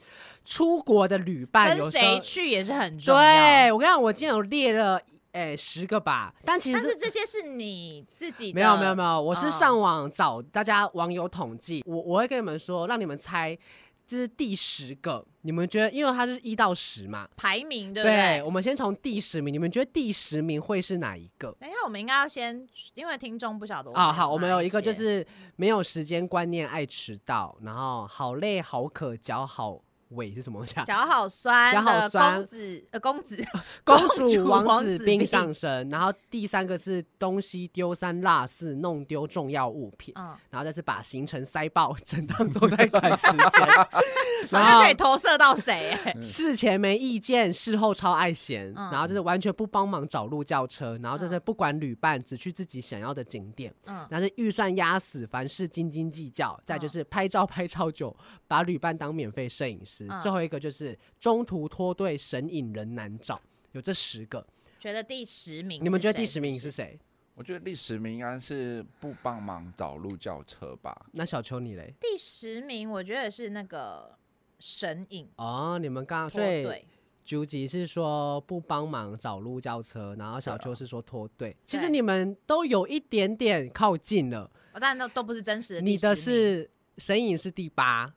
[0.45, 3.21] 出国的旅伴，跟谁去也是很重要。
[3.21, 5.01] 对，我跟你讲，我今天有列了。
[5.31, 13.57] 哎，十个吧，但其实但是这些是你自己的没有没有没有，我是上网找大家网友统计，哦、我我会跟你们说，让你们猜，
[14.05, 18.15] 这是第十个，你们觉得，因为它是一到十嘛，排名对不对？
[18.15, 21.55] 对，我们先从第十名，你们觉得第十名会是哪一个？
[21.59, 23.95] 等一下，我们应该要先，因为听众不晓得我。
[23.95, 29.81] 啊，好，我们有一个就是没有时间观念，爱迟到，然后好累好渴，脚好。
[30.11, 30.83] 尾是什么东西啊？
[30.83, 32.35] 脚好酸，脚好酸。
[32.35, 33.43] 公子呃，公子，
[33.83, 35.89] 公主王子冰上身。
[35.89, 40.13] 然后第三个是东西丢三落四，弄丢重要物品。
[40.17, 43.67] 嗯，然后再是把行程塞爆，整趟都在赶时间。
[44.49, 45.97] 然 后可以投射到谁？
[46.21, 48.71] 事前没意见，事后超爱嫌。
[48.73, 50.97] 然后就是完全不帮忙找路叫车。
[51.01, 53.73] 然后就是不管旅伴，只去自己想要的景点。
[53.87, 56.59] 嗯，然后是预算压死，凡事斤斤计较。
[56.65, 58.15] 再就是拍照拍超久，
[58.47, 60.00] 把旅伴当免费摄影师。
[60.21, 64.45] 最后一个就是中途脱队，神隐人难找，有这十个。
[64.79, 66.99] 觉得第十名，你们觉得第十名是谁？
[67.35, 71.05] 我觉得第十名应该是不帮忙找路叫车吧。
[71.13, 71.93] 那小邱你嘞？
[71.99, 74.17] 第十名我觉得是那个
[74.59, 75.29] 神隐。
[75.37, 76.85] 哦，你们刚刚对
[77.23, 81.55] 九吉是说不帮忙找路叫车，然后小邱是说脱队。
[81.65, 85.81] 其实你们都有一点点靠近了，但都都不是真实的。
[85.81, 88.11] 你的是神隐是第八。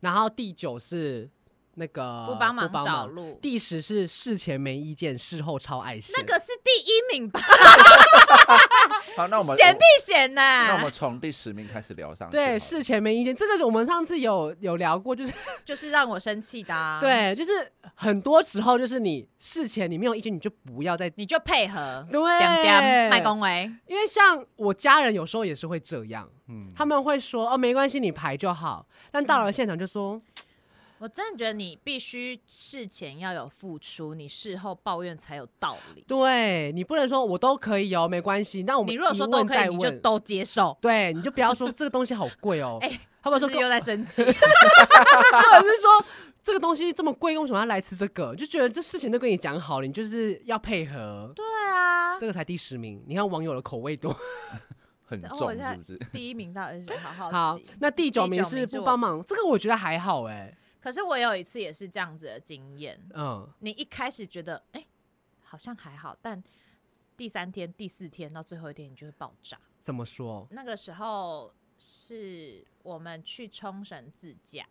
[0.00, 1.28] 然后第九是
[1.78, 6.14] 那个不帮忙找路，第十是事前没意见，事后超爱心。
[6.18, 7.40] 那个是第一名吧？
[9.16, 10.42] 好，那我们嫌屁嫌呢？
[10.42, 12.28] 那我们从第十名开始聊上。
[12.30, 15.32] 对，事前没意见，这个我们上次有有聊过，就是
[15.64, 16.98] 就是让我生气的啊。
[17.02, 22.06] 对，就是很多时候就是你事前你没有意见，你就不要再，你就配合。
[22.10, 23.70] 对，麦恭维。
[23.86, 28.86] 因为像我家人有时候也是会这样，嗯，他们会说哦，没关系，你排就好。
[29.10, 30.22] 但到了现场就说，嗯、
[30.98, 36.04] 我真的觉得你必须事前要有付出，你事后抱怨才有道理。
[36.06, 38.64] 对，你不能说我都可以哦，没关系。
[38.64, 40.76] 那我们你如果说都可以，你就都接受。
[40.80, 42.78] 对，你就不要说这个东西好贵哦。
[42.82, 46.04] 哎、欸，他们说又在生气， 或者是说
[46.42, 48.34] 这个东西这么贵，为什么要来吃这个？
[48.34, 51.32] 就觉得这事情都跟你讲好了，你就是要配合。
[51.36, 53.02] 对啊，这个才第十名。
[53.06, 54.14] 你看网友的口味多。
[55.10, 55.98] 很重是不是？
[56.12, 60.58] 第一名到底是好好好，那第九名是不帮忙，这个我觉得还好哎、欸。
[60.80, 64.86] 可是我有一次也是这样子的经验，嗯，你一开始觉得哎、欸、
[65.42, 66.42] 好像还好，但
[67.16, 69.58] 第三天、第四天到最后一天，你就会爆炸。
[69.80, 70.46] 怎么说？
[70.50, 74.66] 那个时候是我们去冲绳自驾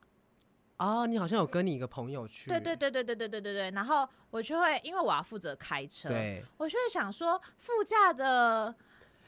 [0.78, 3.72] 哦，你好像有跟你一个朋友去，对对对对对对对对对。
[3.72, 8.76] 然后我就会因为我要负责开车，对，我就会想说副驾的。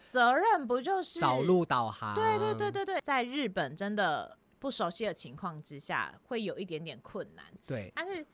[0.05, 2.15] 责任不就是找路导航？
[2.15, 7.45] 对对对对对，在日本真的不熟悉的情况之下，会有一点点困难。
[7.65, 8.25] 对，但是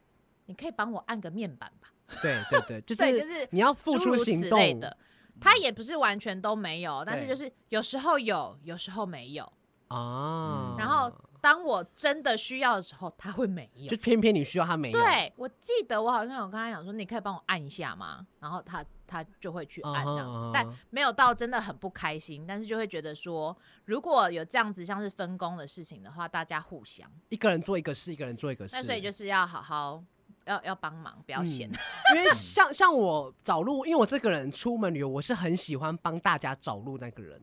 [0.45, 1.89] 你可以帮我按个面板吧？
[2.21, 4.97] 对对对，就 是就是你要付出行动的。
[5.39, 9.51] 他也不是完全都没有，但是就是有时候有，有时候没有
[9.87, 10.75] 啊。
[10.77, 11.11] 然后。
[11.45, 14.99] 当我真的需要的时候，他会没有，就偏偏你需要他没有。
[14.99, 18.25] 对，我记得我好像有跟他讲说，你可以帮我按一下吗？
[18.39, 20.51] 然后他他就会去按这样子，uh uh huh.
[20.51, 23.55] 但没有到真的很不开心，但是就会觉得说，
[23.85, 30.03] 如果有这样子像是分工的事情的话，大家互相一个人做一个事，一个人做一个事，那所以就是要好好
[30.45, 31.69] 要要帮忙，不要嫌。
[31.69, 37.39] 嗯、因为像像我找路，因为我这个人出门旅游，我是很喜欢帮大家找路那个人。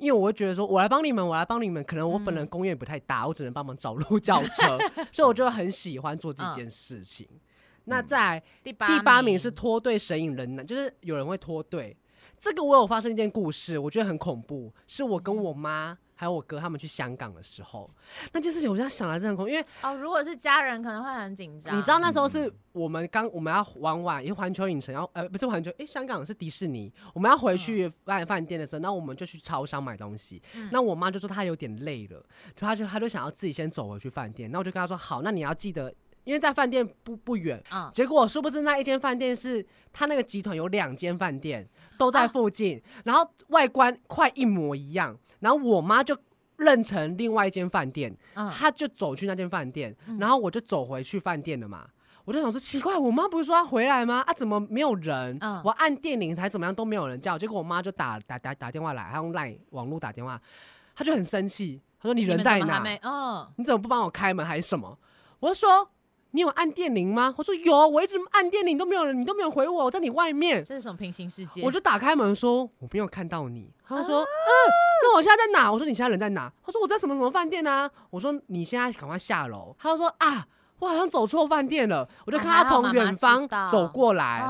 [0.00, 1.84] 因为我会觉得说，我来帮你们，我来帮你们。
[1.84, 4.78] 可能我本人功业不太大，嗯、我只能帮忙找路叫车，
[5.12, 7.28] 所以我就很喜欢做这件事情。
[7.30, 7.40] 嗯、
[7.84, 11.96] 那在第八第八名是脱队神隐人呢，就是有人会脱队。
[12.38, 15.98] 这个我有发生一件故事，我觉得很恐怖，是我跟我妈。
[16.20, 17.90] 还有我哥他们去香港的时候，
[18.30, 21.74] 那件事情我就想来这样，因为哦，如果是家人可能会很紧张。
[21.74, 30.42] 你知道那时候是我们刚我们要玩完，因为环球影城要呃不是环球，哎、欸、香港是迪士尼，我们要回去饭饭店的时候，那我们就去超商买东西。
[30.54, 32.22] 嗯、那我妈就说她有点累了，
[32.54, 34.50] 就她就她就想要自己先走回去饭店。
[34.50, 35.90] 那我就跟她说好，那你要记得，
[36.24, 37.62] 因为在饭店不不远。
[37.72, 45.16] 嗯、结果殊不知那一间饭店是他那个集团有两间饭店都在附近，啊、然后外观快一模一样。
[45.40, 46.16] 然后我妈就
[46.56, 51.86] 认成另外一间饭店，嗯、她就走去那间饭店，嗯、然后我就走回去饭店了嘛。
[52.24, 54.22] 我就想说奇怪，我妈不是说要回来吗？
[54.26, 55.36] 啊，怎么没有人？
[55.40, 57.36] 嗯、我按电铃还怎么样都没有人叫。
[57.36, 60.40] 结果我妈就打打打打电话来，她用 LINE 网络打电话，
[60.94, 62.84] 她就很生气，她说你人在哪？
[63.02, 64.96] 嗯、你怎么不帮我开门还是什么？
[65.40, 65.90] 我就说。
[66.32, 67.34] 你有按电铃吗？
[67.36, 70.62] 我说有，我一直按电铃都没有人，你都没有回我，我在你外面。
[70.64, 71.62] 这是什么平行世界？
[71.62, 73.70] 我就打开门说我没有看到你。
[73.86, 74.26] 他说嗯，
[75.02, 75.70] 那我现在在哪？
[75.72, 76.52] 我说你现在人在哪？
[76.64, 77.90] 他说我在什么什么饭店啊？
[78.10, 79.74] 我说你现在赶快下楼。
[79.78, 80.46] 他就说啊，
[80.78, 82.08] 我好像走错饭店了。
[82.24, 84.44] 我就看他从远方走过来。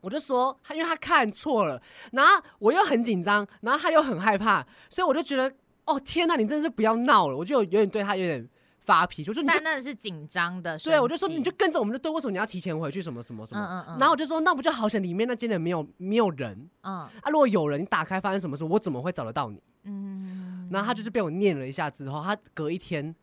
[0.00, 5.48] 我就说他，因为他看错了，然后我又很紧张，然后他又很害怕，所以我就觉得，
[5.84, 8.48] 哦天呐，你真的是不要闹了，我就有点对他有点
[8.84, 13.00] 发脾气，我说你那是紧张的，对，我就说你就跟着我们就对，为什么你要提前回去？
[13.00, 13.60] 什么什么什么？
[13.60, 19.62] 嗯嗯嗯，然后我就说，那不就好像，里面那间里没有没有人，嗯啊，如果有人，你打开发生什么事，我怎么会找得到你？
[19.84, 23.14] 嗯，然后他就是被我念了一下之后，他隔一天。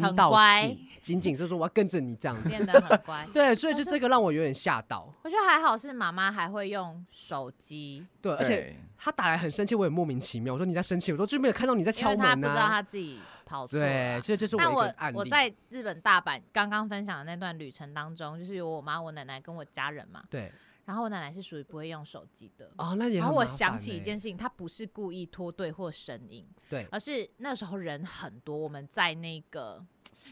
[0.00, 3.26] 跟到紧，紧紧是说我要跟着你这样子，变得很乖。
[3.34, 5.12] 对，所以就这个让我有点吓到。
[5.22, 10.54] 我觉得还好是妈妈还会用手机，对，而且他打来很生气，我也莫名其妙。
[10.54, 12.28] 我说你在生气，我说就没有看到你在敲门啊。
[12.30, 13.78] 他不知道他自己跑错。
[13.78, 15.16] 对，所以这是我一个案例。
[15.16, 20.22] 我在日本大阪刚刚分享的那段旅程当中，就是有我妈、我奶奶跟我家人嘛。
[20.30, 20.50] 对。
[20.92, 23.18] 然后我奶奶是属于不会用手机的哦，那也。
[23.18, 29.82] 然后我想起一件事情，她不是故意脱队或声音，对，而是那时候人很多，我们在那个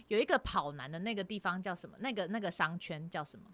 [0.09, 1.96] 有一个跑男的那个地方叫什么？
[2.01, 3.46] 那个那个商圈叫什么？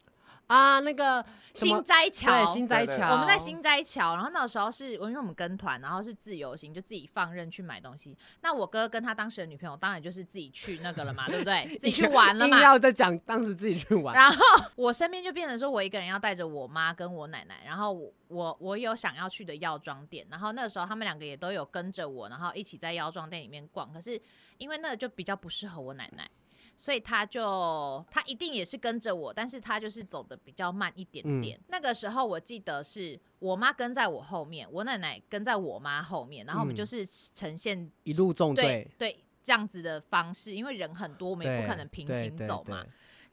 [0.47, 4.15] 啊，那个新斋桥，对，新斋桥，我们在新斋桥。
[4.15, 8.17] 然后那时候是，因为我们跟团，然后是自由行，就自己放任去买东西。
[8.43, 11.67] 那我哥跟他当时的女朋友，当然就是自己去那个了嘛， 对不对？
[11.81, 12.63] 自己去玩了嘛。
[12.63, 14.15] 要再讲当时自己去玩。
[14.15, 14.37] 然后
[14.77, 23.93] 我身边就变成说我一个人要带着我妈跟我奶奶，然后我我我有想要去的药妆店，然后那个时候他们两个也都有跟着我，然后一起在药妆店里面逛。
[23.93, 24.21] 可是
[24.59, 26.31] 因为那个就比较不适合我奶奶。
[26.77, 31.59] 所以他就他一定也是跟着我，但是他就是走的比较慢一点点。
[31.59, 42.85] 嗯、那个时候我记得是我妈跟在我后面，我奶奶跟在我妈后面，然后我们就是呈现、嗯、一路纵队，对这样子的方式，因为人很多，我们也不可能平行走嘛。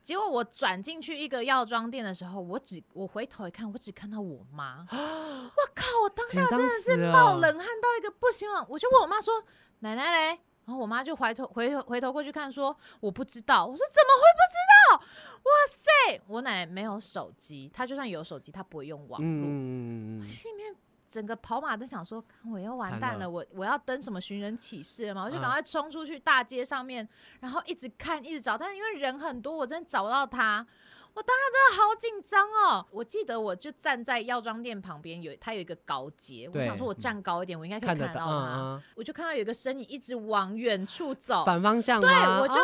[0.01, 5.85] 结果我转进去一个药妆店的时候，我只我回头一看，我只看到我妈， 我靠！
[6.03, 9.33] 我当下真的是冒冷汗到一个不行了，我就问我妈说
[9.79, 13.65] ：“奶奶嘞？”然后我妈就回头回回头过去看，说我不知道。
[13.65, 15.05] 我说怎么会不知道？
[15.43, 16.21] 哇塞！
[16.27, 19.27] 我奶奶没有手机，她就算有手机，她不会用网络。
[19.27, 20.73] 嗯，心里面
[21.05, 25.25] 整个跑马灯想说，我要完蛋了，了我我要登什么寻人启事了嘛？
[25.25, 27.07] 我就赶快冲出去大街上面，
[27.41, 30.65] 然后一直看，一直找，但是因为人很多，我真的找不到她。
[31.13, 32.85] 我当时真的好紧张哦！
[32.89, 38.81] 我记得我就站在药妆店旁边，有它有一个高阶，我想说我站高一点，我应该可以看得到它。
[38.95, 42.01] 我就看到有一个身影一直往远处走，反方向。
[42.01, 42.55] 对，我就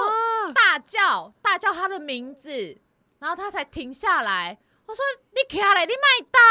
[0.53, 2.75] 大叫大叫他的名字，
[3.19, 4.57] 然后他才停下来。
[4.87, 6.41] 我说：“你起来，你麦当。”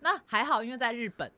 [0.00, 1.30] 那还好，因为在日本，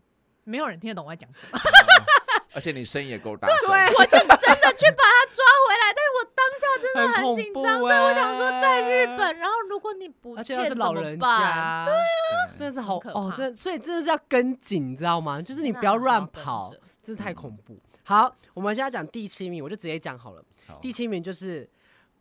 [0.44, 1.58] 没有人听得懂我在讲什么。
[2.56, 5.92] 而且你声音也够大，对，我就真的去把他抓回来。
[5.94, 15.42] 但是我当下真的很紧张，对，我想说在日本，然后如果你不见，是老人家，对啊，真的是好哦，真所以真的是要跟紧，你知道吗？
[15.42, 17.78] 就是你不要乱跑，真是太恐怖。
[18.04, 20.42] 好，我们现在讲第七名，我就直接讲好了。
[20.80, 21.68] 第七名就是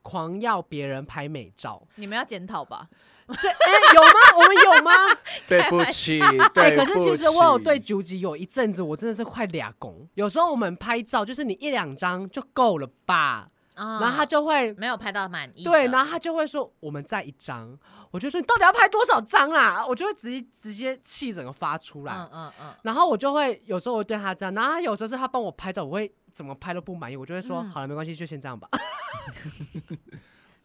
[0.01, 2.89] 狂要别人拍美照，你们要检讨吧。
[3.33, 4.19] 这哎、欸，有吗？
[4.35, 4.91] 我们有吗？
[5.47, 6.19] 对不起，
[6.53, 10.07] 对、欸，可是其实我有对九吉有一阵子，我真的是快俩拱。
[10.13, 13.49] 有时候我们拍照，就是你一两张就够了吧？
[13.77, 15.63] 哦、然后他就会没有拍到满意。
[15.63, 17.77] 对，然后他就会说我们再一张。
[18.11, 19.85] 我就说你到底要拍多少张啊？
[19.85, 22.13] 我就会直接直接气整个发出来。
[22.13, 22.73] 嗯嗯嗯。
[22.83, 28.69] 然后我就会有时候我对他这样，然后他有时候是他帮我拍照，我会怎么拍都不满意，我就会说、嗯、好了，没关系，就先这样吧。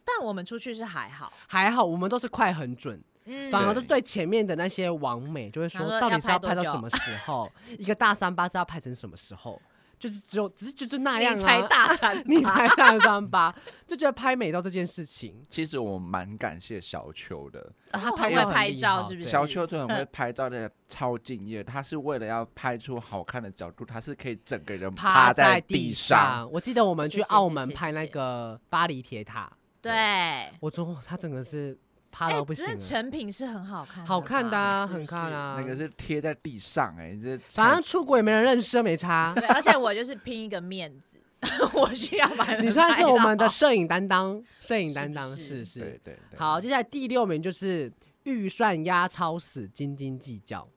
[0.05, 7.51] 但我们出去是还好，还好，我们都是快很准，嗯、反而都对前面的那些网美就会说，到底是要拍到什么时候？
[7.77, 9.61] 一个大三八是要拍成什么时候？
[9.99, 13.53] 就是只有只是就是那样啊，你才大三， 你才大三八，
[13.85, 19.29] 就觉得拍美照这件事情，其实我蛮感谢小秋的，他拍照拍照是不是？
[19.29, 21.63] 小秋就很会拍照的，超敬业。
[21.63, 26.49] 他是为了要拍出好看的角度，他是可以整个人趴在地上。
[26.51, 29.51] 我记得我们去澳门拍那个巴黎铁塔。
[29.81, 31.77] 对，我说他整个是
[32.11, 35.57] 趴到不行，欸、成品是很好看，好看的，啊，很看啊。
[35.59, 39.33] 那个是贴在地上，欸，哎，这反正出国也没人认识，没差。
[39.37, 41.19] 对，而且我就是拼一个面子，
[41.73, 46.39] 我需要把你算是我们的摄影担当，摄影担当是是，是，对对对。
[46.39, 47.91] 好，接下来第六名就是
[48.23, 50.67] 预算压超死，斤斤计较。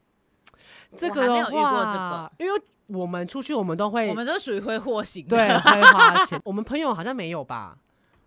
[0.97, 6.40] 这个的话，没有遇过这个，因为我们出去我们都会，我们都属于挥霍型，对，会花钱。
[6.45, 7.77] 我们朋友好像没有吧？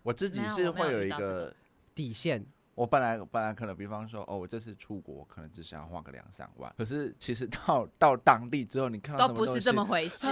[0.02, 1.54] 我自己是会有一个
[1.94, 2.44] 底线。
[2.78, 10.28] 我本来本来可能，比方说，哦，我这次出国可能只想要花个两三万，可是其实到到当地之后，你看到都不是这么回事，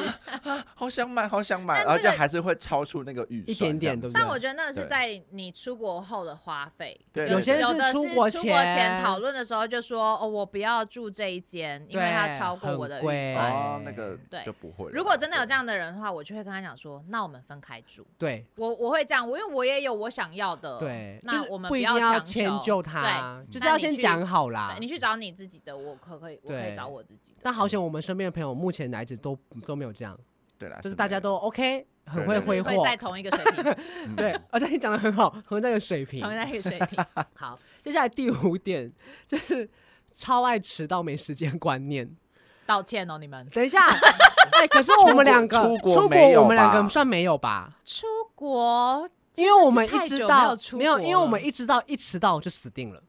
[0.76, 4.20] 好想买，好想买，而且还是会超出那个预算一点点，对不对？
[4.22, 14.88] 但我觉得那是在你出国后的花费，对，有些是出国前讨论的时候就说，哦，我不要住这一间，因为它超过我的预算，哦，那个对就不会。
[14.92, 18.06] 如果真的有这样的人的话，我就会跟他讲说，那我们分开住。
[18.16, 24.76] 对，我我会这样，我因为我也有我想要的，对，那我们不要强迁就他，就是要先讲好啦。
[24.78, 27.38] 你去找你自己的，我可可以，我可以找我自己的。
[27.42, 30.18] 但好险，我们身边的朋友目前来子都都没有这样。
[30.58, 34.16] 对啦，就是大家都 OK，很会挥霍，在同一个水平。
[34.16, 37.04] 对， 而且你讲的很好，同在一个水平， 同在一个 水平。
[37.34, 38.90] 好，接下来第五点
[39.26, 39.68] 就是
[40.14, 42.10] 超爱迟到，没时间观念。
[42.64, 43.46] 道歉哦，你们。
[43.50, 45.94] 等一下，哎，可是我们两个出国，
[46.40, 47.76] 我们两个算没有吧？
[47.84, 53.02] 出国，因为我们一直到没有，因为我们一直到一迟到就死定了。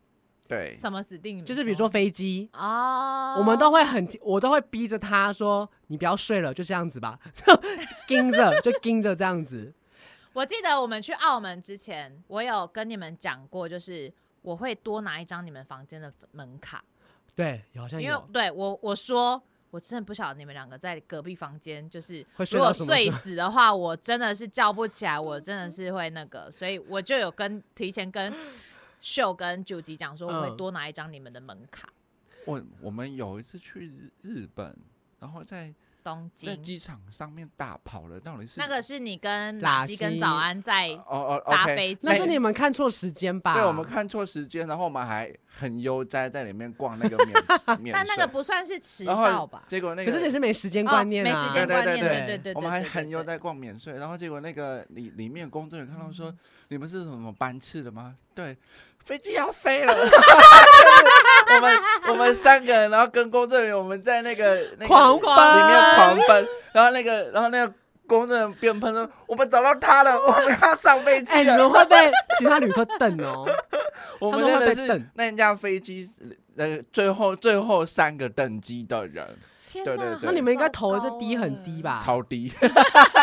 [0.47, 1.43] 对，什么死定了？
[1.43, 7.19] 就是比如说飞机啊，我们都会很，我都会逼着他说：“你不要睡了，就这样子吧，
[8.07, 9.73] 盯着就盯着这样子。
[10.32, 14.09] ”我记得我们去澳门之前，我有跟你们讲过，就是
[14.41, 16.82] 我会多拿一张你们房间的门卡。
[17.36, 18.09] 对，好像有。
[18.09, 19.43] 因为对我我说，
[19.78, 28.34] 我真的不晓得你们两个在隔壁房间，就是如果睡死的话，我真的是叫不起来，我真的是会那个，所以我就有跟提前跟
[28.99, 31.88] 秀跟九吉讲说，我会多拿一张你们的门卡。
[32.45, 34.75] 我我们有一次去日本，
[35.19, 35.71] 然后在。
[36.08, 41.05] 东京在机场上面大跑了，到底是那个是你跟拉西跟早安在哦
[41.36, 43.55] 哦搭飞机，那是你们看错时间吧？
[43.55, 47.18] 对，我们看错时间，然后我们还很悠哉在里面逛那个
[47.80, 49.66] 免 但那个不算是迟到吧？
[49.68, 56.34] 结果那个可是也是没时间观念，没时间观念，对对对，我们还很悠哉逛免税，然后结果那个里里面工作人员看到说，
[56.70, 58.16] 你们是什么班次的吗？
[58.34, 58.55] 对。
[59.08, 59.95] 飞机要飞了，
[61.55, 61.80] 我们
[62.10, 67.74] 我们三个人，然后跟工作人员，我们在那个那个狂奔里面狂奔，然后那个然后那个
[68.05, 73.47] 工作人员边喷说：“我们找到他了，我们要上飞机了。”哎，你们会被其他旅客瞪哦。
[74.20, 76.05] 我们真的是那架飞机
[76.58, 79.26] 呃最后最后三个登机的人。
[79.84, 81.99] 对对对，那你们应该投的这低很低吧？
[82.01, 82.51] 超低，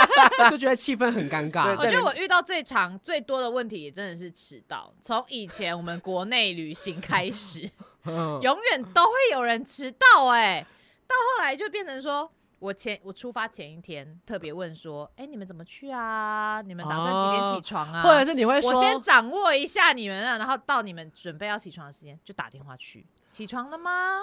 [0.50, 1.76] 就觉得气氛很尴尬。
[1.78, 4.92] 我觉得我遇到最长最多的问题也真的是迟到。
[5.00, 7.68] 从以前我们国内旅行开始，
[8.07, 10.28] 永远都会有人迟到。
[10.28, 10.66] 哎，
[11.07, 16.62] 到后来就变成说，我前我出发前一天特别问说，哎，你们怎么去啊？
[16.64, 18.02] 你们打算几点起床啊？
[18.02, 24.20] 或者是你会说，我先掌握一下你们啊，然后到你们准备要起床的时间就打电话去，起床了吗？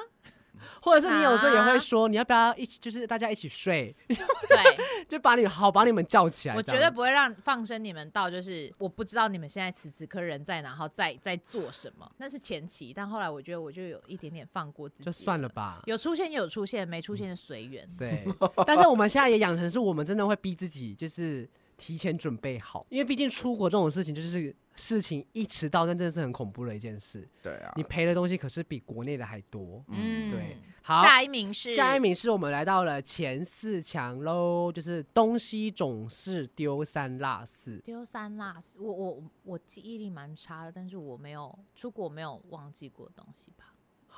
[0.81, 3.95] 或者是你有时候也会说，你要不要一起，就是大家一起睡？
[4.07, 4.57] 对，
[5.07, 6.55] 就把你好把你们叫起来。
[6.55, 12.09] 我绝对不会让放生你们到，就是我不知道你们现在此时刻人在哪，然后在在做什么。
[12.17, 15.81] 那是前期，但后来我觉得我就有一点点放过自己，就算了吧。
[15.85, 17.87] 有出现就有出现，没出现就随缘。
[17.97, 18.25] 对，
[18.65, 21.49] 但是我们现在也养成是我们真的会逼自己，就是
[21.81, 24.55] 提前准备好，因为毕竟出国这种事情就是。
[24.77, 27.27] 事情一迟到，那真的是很恐怖的一件事。
[27.43, 29.83] 对啊，你赔的东西可是比国内的还多。
[29.89, 30.57] 嗯，对。
[30.81, 37.77] 好，下一名是下一名是我们来到了前四强喽，就是东西总是丢三落四。
[37.79, 43.70] 丢三落四，我我我记忆力蛮差的，但是我没有出国没有忘记过东西吧。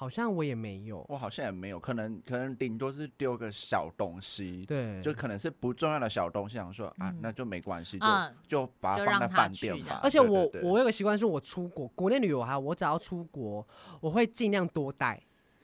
[0.04, 8.06] 好像我也没有，我好像也没有，可能可能顶多是丢个小东西，对，就可能是不重要的小东西，想说啊，那就没关系，就
[8.50, 10.02] 就把它放在饭店吧。
[10.04, 13.66] 而且我我有个习惯是，我出国国内旅游哈，我只要出国，
[14.02, 15.24] 我会尽量多带，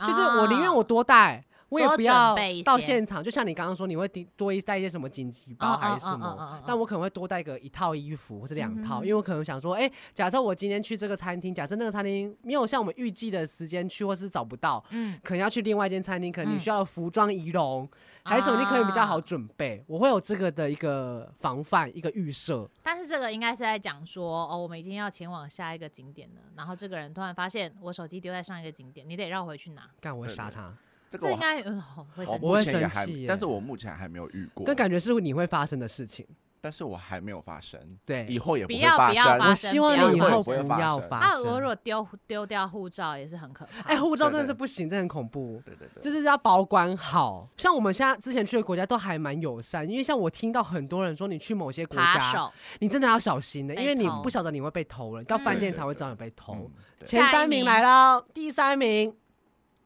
[0.00, 1.42] 就是我宁愿我多带。
[1.68, 4.06] 我也不要到现场，就像你刚刚说，你会
[4.36, 6.62] 多一带一些什么紧急包还是什么？
[6.66, 17.88] 但我可能会多带个一套衣服或者两套，因为我可能想说，哎，假设我今天去这个餐厅，假设那个餐厅没有像我们预计的时间去，或是找不到，嗯，可能要去另外一间餐厅，可能你需要服装仪容，
[18.22, 19.82] 还是什么，你可以比较好准备。
[19.88, 22.68] 我会有这个的一个防范，一个预设。
[22.82, 29.90] 但是这个应该是在讲说，哦，我们已经要前往下一个景点了，然后这个人突然发现我手机丢在上一个景点，你得绕回去拿。
[30.00, 30.72] 干，我会杀他。
[31.10, 34.66] 这个应该会生气，我会生气，但是我目前还没有遇过。
[34.66, 36.26] 跟感觉是你会发生的事情，
[36.60, 37.80] 但是我还没有发生。
[38.04, 39.38] 对，以后也不会发生。
[39.38, 41.44] 我希望你以后不要发生。
[41.44, 43.82] 那我如果丢丢掉护照也是很可怕。
[43.82, 45.62] 哎，护照真的是不行，真的很恐怖。
[45.64, 47.48] 对对对，就是要保管好。
[47.56, 52.50] 像我们现在之前去的国家都还蛮友善，因为像我听到很多人说，你去某些国家，
[52.80, 56.68] 你真的要小心的，因为你不晓得你会被偷了，到饭店才会知道你被偷。
[57.04, 59.14] 前三名来了，第三名，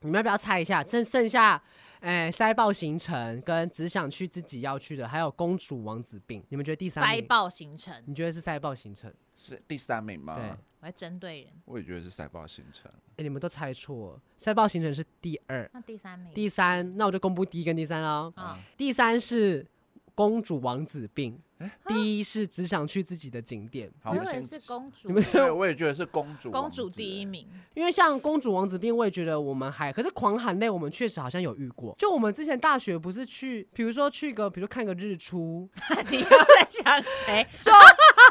[0.02, 0.82] 你们要不要猜一下？
[0.82, 1.62] 剩剩下。
[2.00, 7.16] 哎，塞爆行程跟只想去自己要去的，还有公主王子病，你们觉得第三名？
[7.16, 9.12] 塞爆行程，你觉得是塞爆行程？
[9.36, 10.36] 是第三名吗？
[10.36, 11.52] 对，我还针对人。
[11.66, 12.90] 我也觉得是塞爆行程。
[13.16, 15.70] 哎，你们都猜错了，塞爆行程是第二。
[15.74, 16.32] 那第三名？
[16.32, 18.32] 第三，那我就公布第一跟第三喽。
[18.34, 19.66] 啊，第三是
[20.20, 21.40] 公主王子病。
[21.86, 27.46] 第一是只想去自己的景点，我以为是公主，对， 我也觉得是公主，公主第一名。
[27.74, 31.94] 因为像公主王子病，我也觉得我们还，可是狂喊类，我们确实好像有遇过。
[31.98, 35.68] 就我们之前大学不是去，比如说去个，比如说看个日出，
[36.10, 37.46] 你又在想谁？
[37.60, 37.70] 就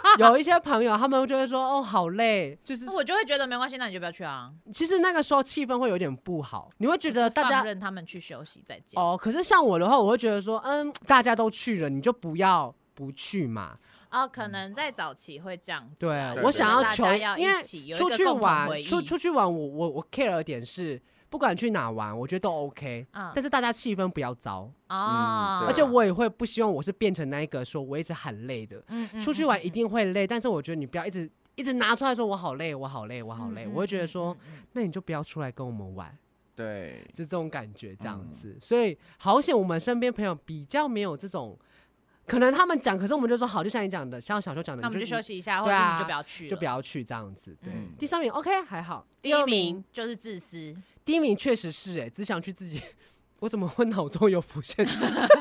[0.20, 4.52] 有一些朋友他们就会说哦好累，就是我就会觉得没关系，那你就不要去啊。
[4.74, 9.02] 其实那个时候气氛会有点不好，你会觉得大家让他们去休息再见。
[9.02, 13.78] 哦，可是像我的话，我会觉得说，嗯，大家都去了，你就不要不去嘛。
[14.12, 16.34] 哦，可能在早期会这样子、啊。
[16.34, 17.62] 对，我想要求，要因为
[17.93, 21.02] 出去玩，出出去玩，我我我 care 的点是。
[21.30, 34.36] 不管去哪玩，我觉得都 OK，嗯，但是大家气氛不要糟啊，而且我也会不希望我是变成那一个说我一直喊累的，嗯，出去玩一定会累，但是我觉得你不要一直一直拿出来说我好累，我好累，我好累，我会觉得说，
[34.74, 36.18] 那你就不要出来跟我们玩，
[36.56, 41.56] 对，就这种感觉这样子，所以好险我们身边朋友比较没有这种，
[42.26, 50.76] 可能他们讲，可是我们就说好，就像你讲的，像小时候讲的，那我们就休息一下，或者你就不要去，就不要去这样子，对，第三名 OK 还好，第二名就是自私。
[51.10, 52.80] 第一名确实是哎、欸，只想去自己，
[53.39, 54.86] 我怎么会脑中有浮现？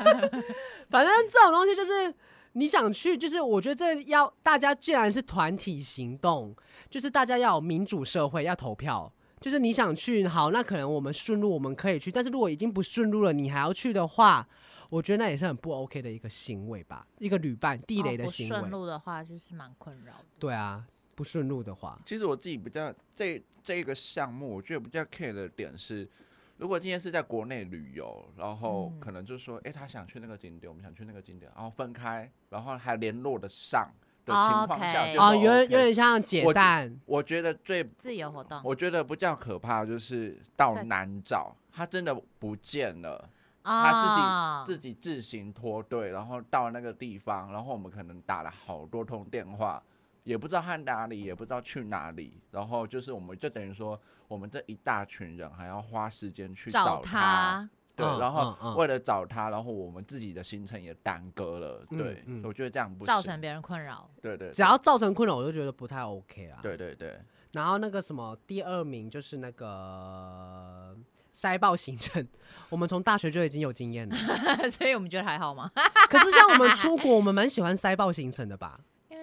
[0.89, 2.11] 反正这种东西就是
[2.53, 6.55] 你想去，就是我觉得这要大家既然是团体行动，
[6.89, 14.47] 就是大家要有民主社会要投票，就是你想去好，那可能我们顺路我们可以去，但是如果已经不顺路了，你还要去的话，
[14.89, 18.57] 我觉得那也是很不 OK 的一个行为吧，一个旅伴地雷的行为。
[18.57, 20.25] 顺路的话就是蛮困扰的。
[20.39, 20.83] 对啊。
[21.19, 26.07] 不顺路的话，其实我自己比较这这个项目，我觉得比较 care 的点是，
[26.55, 33.91] 如果今天是在国内旅游，然后可能就是说，哎、嗯欸，他想去那个景点，我们想去那个景点，然后分开，然后还联络得上
[34.25, 36.97] 的情况下就、OK，哦，有有点像解散。
[37.05, 43.29] 我，觉得最自由活动，我觉得不叫可怕就是到难找，他真的不见了，
[43.61, 49.83] 他自己自己自行脱队，然后到那个地方，然后我们可能打了好多通电话。
[50.23, 67.19] 也不知道他哪里，也不知道去哪里，然后就是我们就等于说，我们这一大群人还要花时间去找他，找他对、嗯，然后为了找他，然后我们自己的行程也耽搁了，嗯、对、嗯，我觉得这样不造成别人困扰，对，对对，只要造成困扰，我就觉得不太 OK 啊，对对对。
[67.51, 70.95] 然后那个什么第二名就是那个
[71.33, 72.25] 塞爆行程，
[72.69, 74.15] 我们从大学就已经有经验了，
[74.69, 75.71] 所以我们觉得还好吗？
[76.09, 78.79] 可是像我们出国，我们蛮喜欢塞爆行程的吧？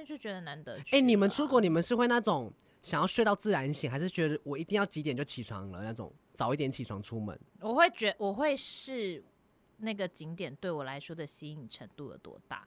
[0.07, 0.79] 就觉得难得。
[0.79, 7.39] 哎、欸，你们出国，你们是会那种想要睡到自然醒，还是觉得我一定要几点就起床了那种，早一点起床出门？
[7.61, 9.23] 我会觉我会是
[9.79, 12.67] 那个景点对我来说的吸引程度有多大。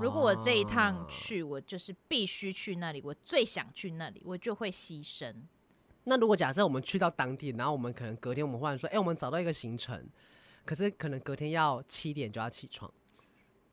[0.00, 5.32] 如果我这一趟去，我就是必须去那里，我最想去那里，我就会牺牲。
[6.04, 10.08] 那如果假设我们去到当地，然后我们可能隔天我们忽然说，哎、欸，我们找到一个行程，
[10.64, 12.92] 可是可能隔天要七点就要起床，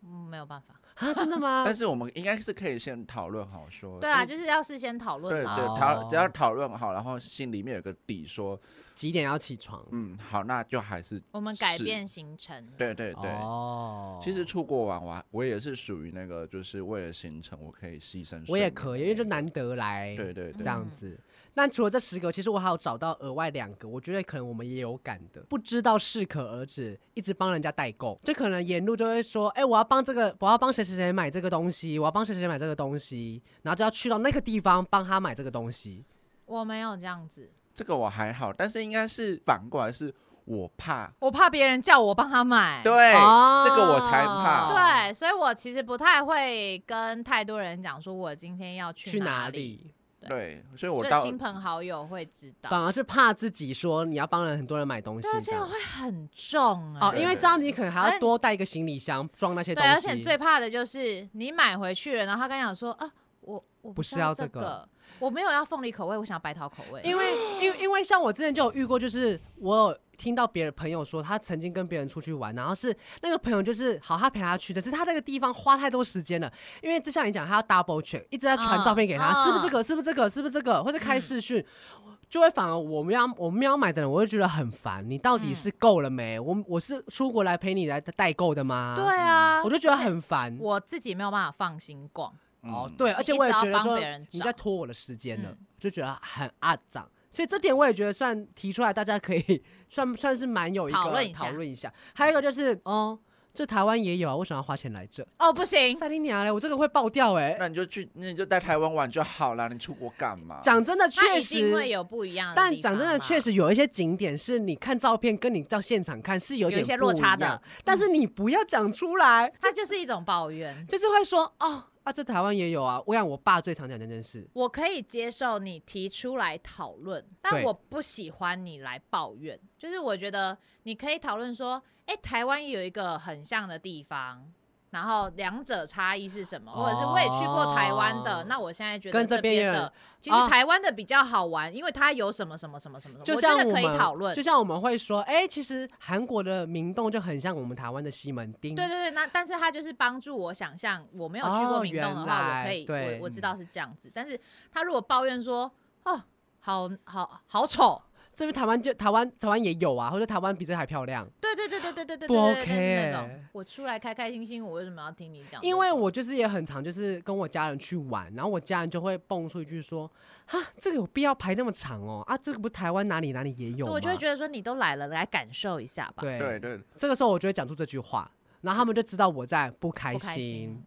[0.03, 0.79] 嗯，没有办法。
[0.99, 1.63] 啊，真的吗？
[1.65, 3.99] 但是我们应该是可以先讨论好说。
[3.99, 5.33] 对啊，就是要事先讨论。
[5.33, 8.59] 对对，讨只要讨论好，然后心里面有个底，说
[8.95, 9.85] 几点要起床。
[9.91, 12.65] 嗯，好，那就还是我们改变行程。
[12.77, 13.29] 对对对。
[13.31, 14.19] 哦。
[14.23, 18.43] 其实出国玩玩，我也是属于那个，就是为了行程，我可以牺牲。
[18.47, 20.15] 我也可以，因为就难得来。
[20.15, 20.61] 对对对。
[20.61, 21.19] 这样子。
[21.55, 36.03] 那除了这十个，其实我还有找到额外两个，我觉得可能我们也有感的，不知道适可而止，一直帮人家代购，就可能沿路就会说，哎、欸，我要帮这个，我要帮谁谁谁买这个东西，我要帮谁谁买这个东西，然后就要去到那个地方帮他买这个东西。
[36.47, 40.13] 我没有这样子，这个我还好，但是应该是反过来，是
[40.45, 49.57] 我怕，我怕别人叫我帮他买，对、哦，这个我才怕，对，所以我其实不太会跟太多人讲说我今天要去哪里。
[49.57, 49.93] 去哪里
[50.25, 57.17] 对，所以我到亲朋好友会知道，反而是怕自己说你要帮人很多人买东西，对，这样会很重啊、欸。
[57.17, 59.89] 哦，因为这样子你可能还要多带一个行李箱装那些东西。
[59.89, 63.11] 对，而且最怕的就是你买回去了，然后他跟你讲说啊，
[63.41, 64.87] 我我不是要这个。
[65.23, 67.01] 我没有要凤梨口味，我想要白桃口味。
[67.05, 76.51] 因为， 因为，因为像我之前就有遇过，就是我有听到别的朋友说，他曾经跟别人出去玩，然后是那个朋友就是好，他陪他去的，是他那个地方花太多时间了。
[76.81, 79.81] 因为就像你讲，他要 double check，一直在传照片给他，嗯、是不是这个？
[79.81, 80.29] 是不是这个？
[80.29, 80.83] 是不是这个？
[80.83, 81.65] 或者开视讯、
[82.05, 85.09] 嗯，就会反而我们要我们要买的人，我就觉得很烦。
[85.09, 86.37] 你到底是够了没？
[86.37, 88.95] 嗯、我我是出国来陪你来代购的吗？
[88.97, 92.33] 对啊，我就觉得很烦，我自己没有办法放心逛。
[92.63, 93.99] 哦，对，而且我也觉得说
[94.31, 101.93] 你在拖我的时间了，就觉得很阿杂，所以这点我也觉得算提出来，大家可以算算是蛮有一个讨论讨论一下。
[102.13, 103.19] 还有一个就是，哦，
[103.53, 105.27] 这台湾也有啊，为什么要花钱来这？
[105.39, 107.57] 哦，不行，塞琳娘嘞，我这个会爆掉哎。
[107.59, 110.61] 那你就去，那你就在台湾玩就好了，你出国干嘛？
[110.63, 121.83] 讲真的，确实会有不一样的，但讲真的，确实有一些景点是你看照片跟你到现场看是有点有一些落差的，但是你不要讲出来，它就是一种抱怨，就是会说哦。
[122.03, 123.01] 啊，这台湾也有啊！
[123.07, 124.45] 我想我爸最常讲这件事。
[124.53, 129.57] 我可以接受你提出来讨论，但我不喜欢你来抱怨。
[129.77, 134.51] 就是我觉得你可以讨论说，哎、欸，台湾有一个很像的地方，
[134.93, 136.71] 然后两者差异是什么？
[136.71, 139.91] 或者是我也去过台湾的，哦、那我现在觉得这边的
[140.21, 144.35] 其实台湾的比较好玩，哦、因为它有什么什么什么什么，就像我，我觉得可以讨论。
[144.35, 148.75] 就像我们会说，哎、欸，其实韩国的明洞就很像我们台湾的西门町。
[148.75, 154.11] 对对对，那但是它就是帮助我想象，我没有去过明洞的话，哦、我可以我我知道是这样子。
[154.13, 154.39] 但是
[154.71, 155.71] 他如果抱怨说，
[156.03, 156.21] 哦，
[156.59, 157.99] 好好好丑。
[158.35, 161.27] 这边台湾就台湾台湾也有啊，或者台湾比这还漂亮。
[161.39, 163.29] 对对对对对对对，不 OK 那种。
[163.51, 165.61] 我出来开开心心，我为什么要听你讲？
[165.61, 170.09] 因为我就是也很常，就是跟我家人去玩，然后我家人就会蹦出一句说
[170.47, 172.23] ：“哈，这个有必要排那么长哦？
[172.27, 176.23] 啊，这个不台湾哪里哪里也有？”我就会觉得说，你都来了，来感受一下吧。
[176.23, 178.29] 对对对，这个时候我就会讲出这句话，
[178.61, 180.19] 然后他们就知道我在不开心。
[180.19, 180.83] 不开心。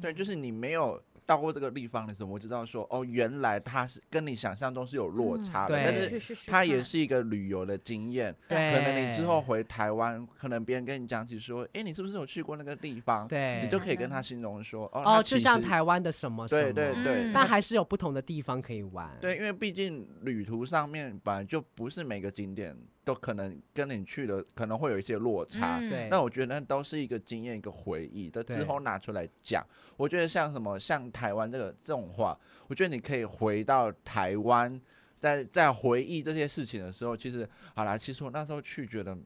[0.00, 1.00] 对，就是你没有。
[1.26, 8.34] 到过这个地方的时候，我知道说哦，原来它是跟你想象中是有落差的，嗯、但是它也是一个旅游的经验。
[8.48, 13.26] 对，可能你之后回台湾，可能别人跟你讲起说，哎，你是不是有去过那个地方？
[13.26, 19.10] 对，你就可以跟他形容说，哦，哦，就像台湾的什么什么，对对对，嗯、但还是有不同的地方可以玩。
[19.20, 22.76] 对，因为毕竟旅途上面本来就不是每个景点。
[23.06, 26.08] 都可能跟你去的可能会有一些落差，嗯、对。
[26.10, 29.64] 那我觉得那都是一个经验，一个回忆的之后拿出来讲。
[29.96, 32.36] 我觉得像什么像台湾这个这种话，
[32.66, 34.80] 我觉得你可以回到台湾，
[35.20, 39.16] 在在回忆这些事情的时候，其实好啦，其实我那时候去觉得。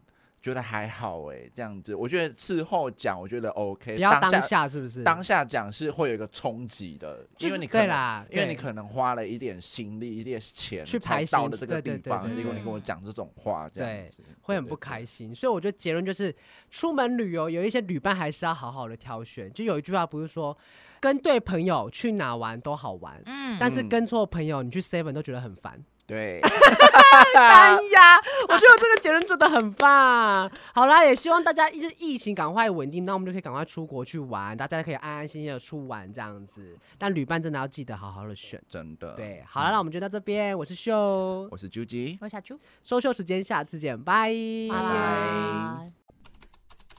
[0.43, 3.95] 觉得还好哎、欸，这样子，我觉得事后讲，我觉得 OK。
[3.95, 5.03] 不要当下是不是？
[5.05, 15.35] 当下讲是会有一个冲击的，就是、因为你可能对啦，因为你可能花了一点心力、一点钱去排到的这个地方，结果你跟我讲这种话，这样子会很不开心。
[15.35, 16.35] 所以我觉得结论就是，
[16.71, 19.53] 出门旅游有一些旅伴还是要好好的挑选。
[19.53, 20.57] 就有一句话不是说，
[21.01, 25.79] 跟对朋友去哪玩都好玩，嗯，但是跟错朋友，你去 Seven 都觉得很烦。
[26.11, 26.41] 对，
[27.37, 30.51] 哎呀，我觉得这个结论做的很棒。
[30.75, 36.77] 好啦，也希望大家一直疫情赶快稳定，那我们就可以赶快出国去玩，大家可以安安心心的出玩这样子。
[36.99, 39.15] 但旅伴真的要记得好好的选，真的。
[39.15, 40.59] 对，好了，那我们就到这边。
[40.59, 44.33] 我是秀，我是啾吉，我是小猪，收秀时间，下次见，拜
[44.69, 45.91] 拜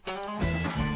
[0.06, 0.91] 拜。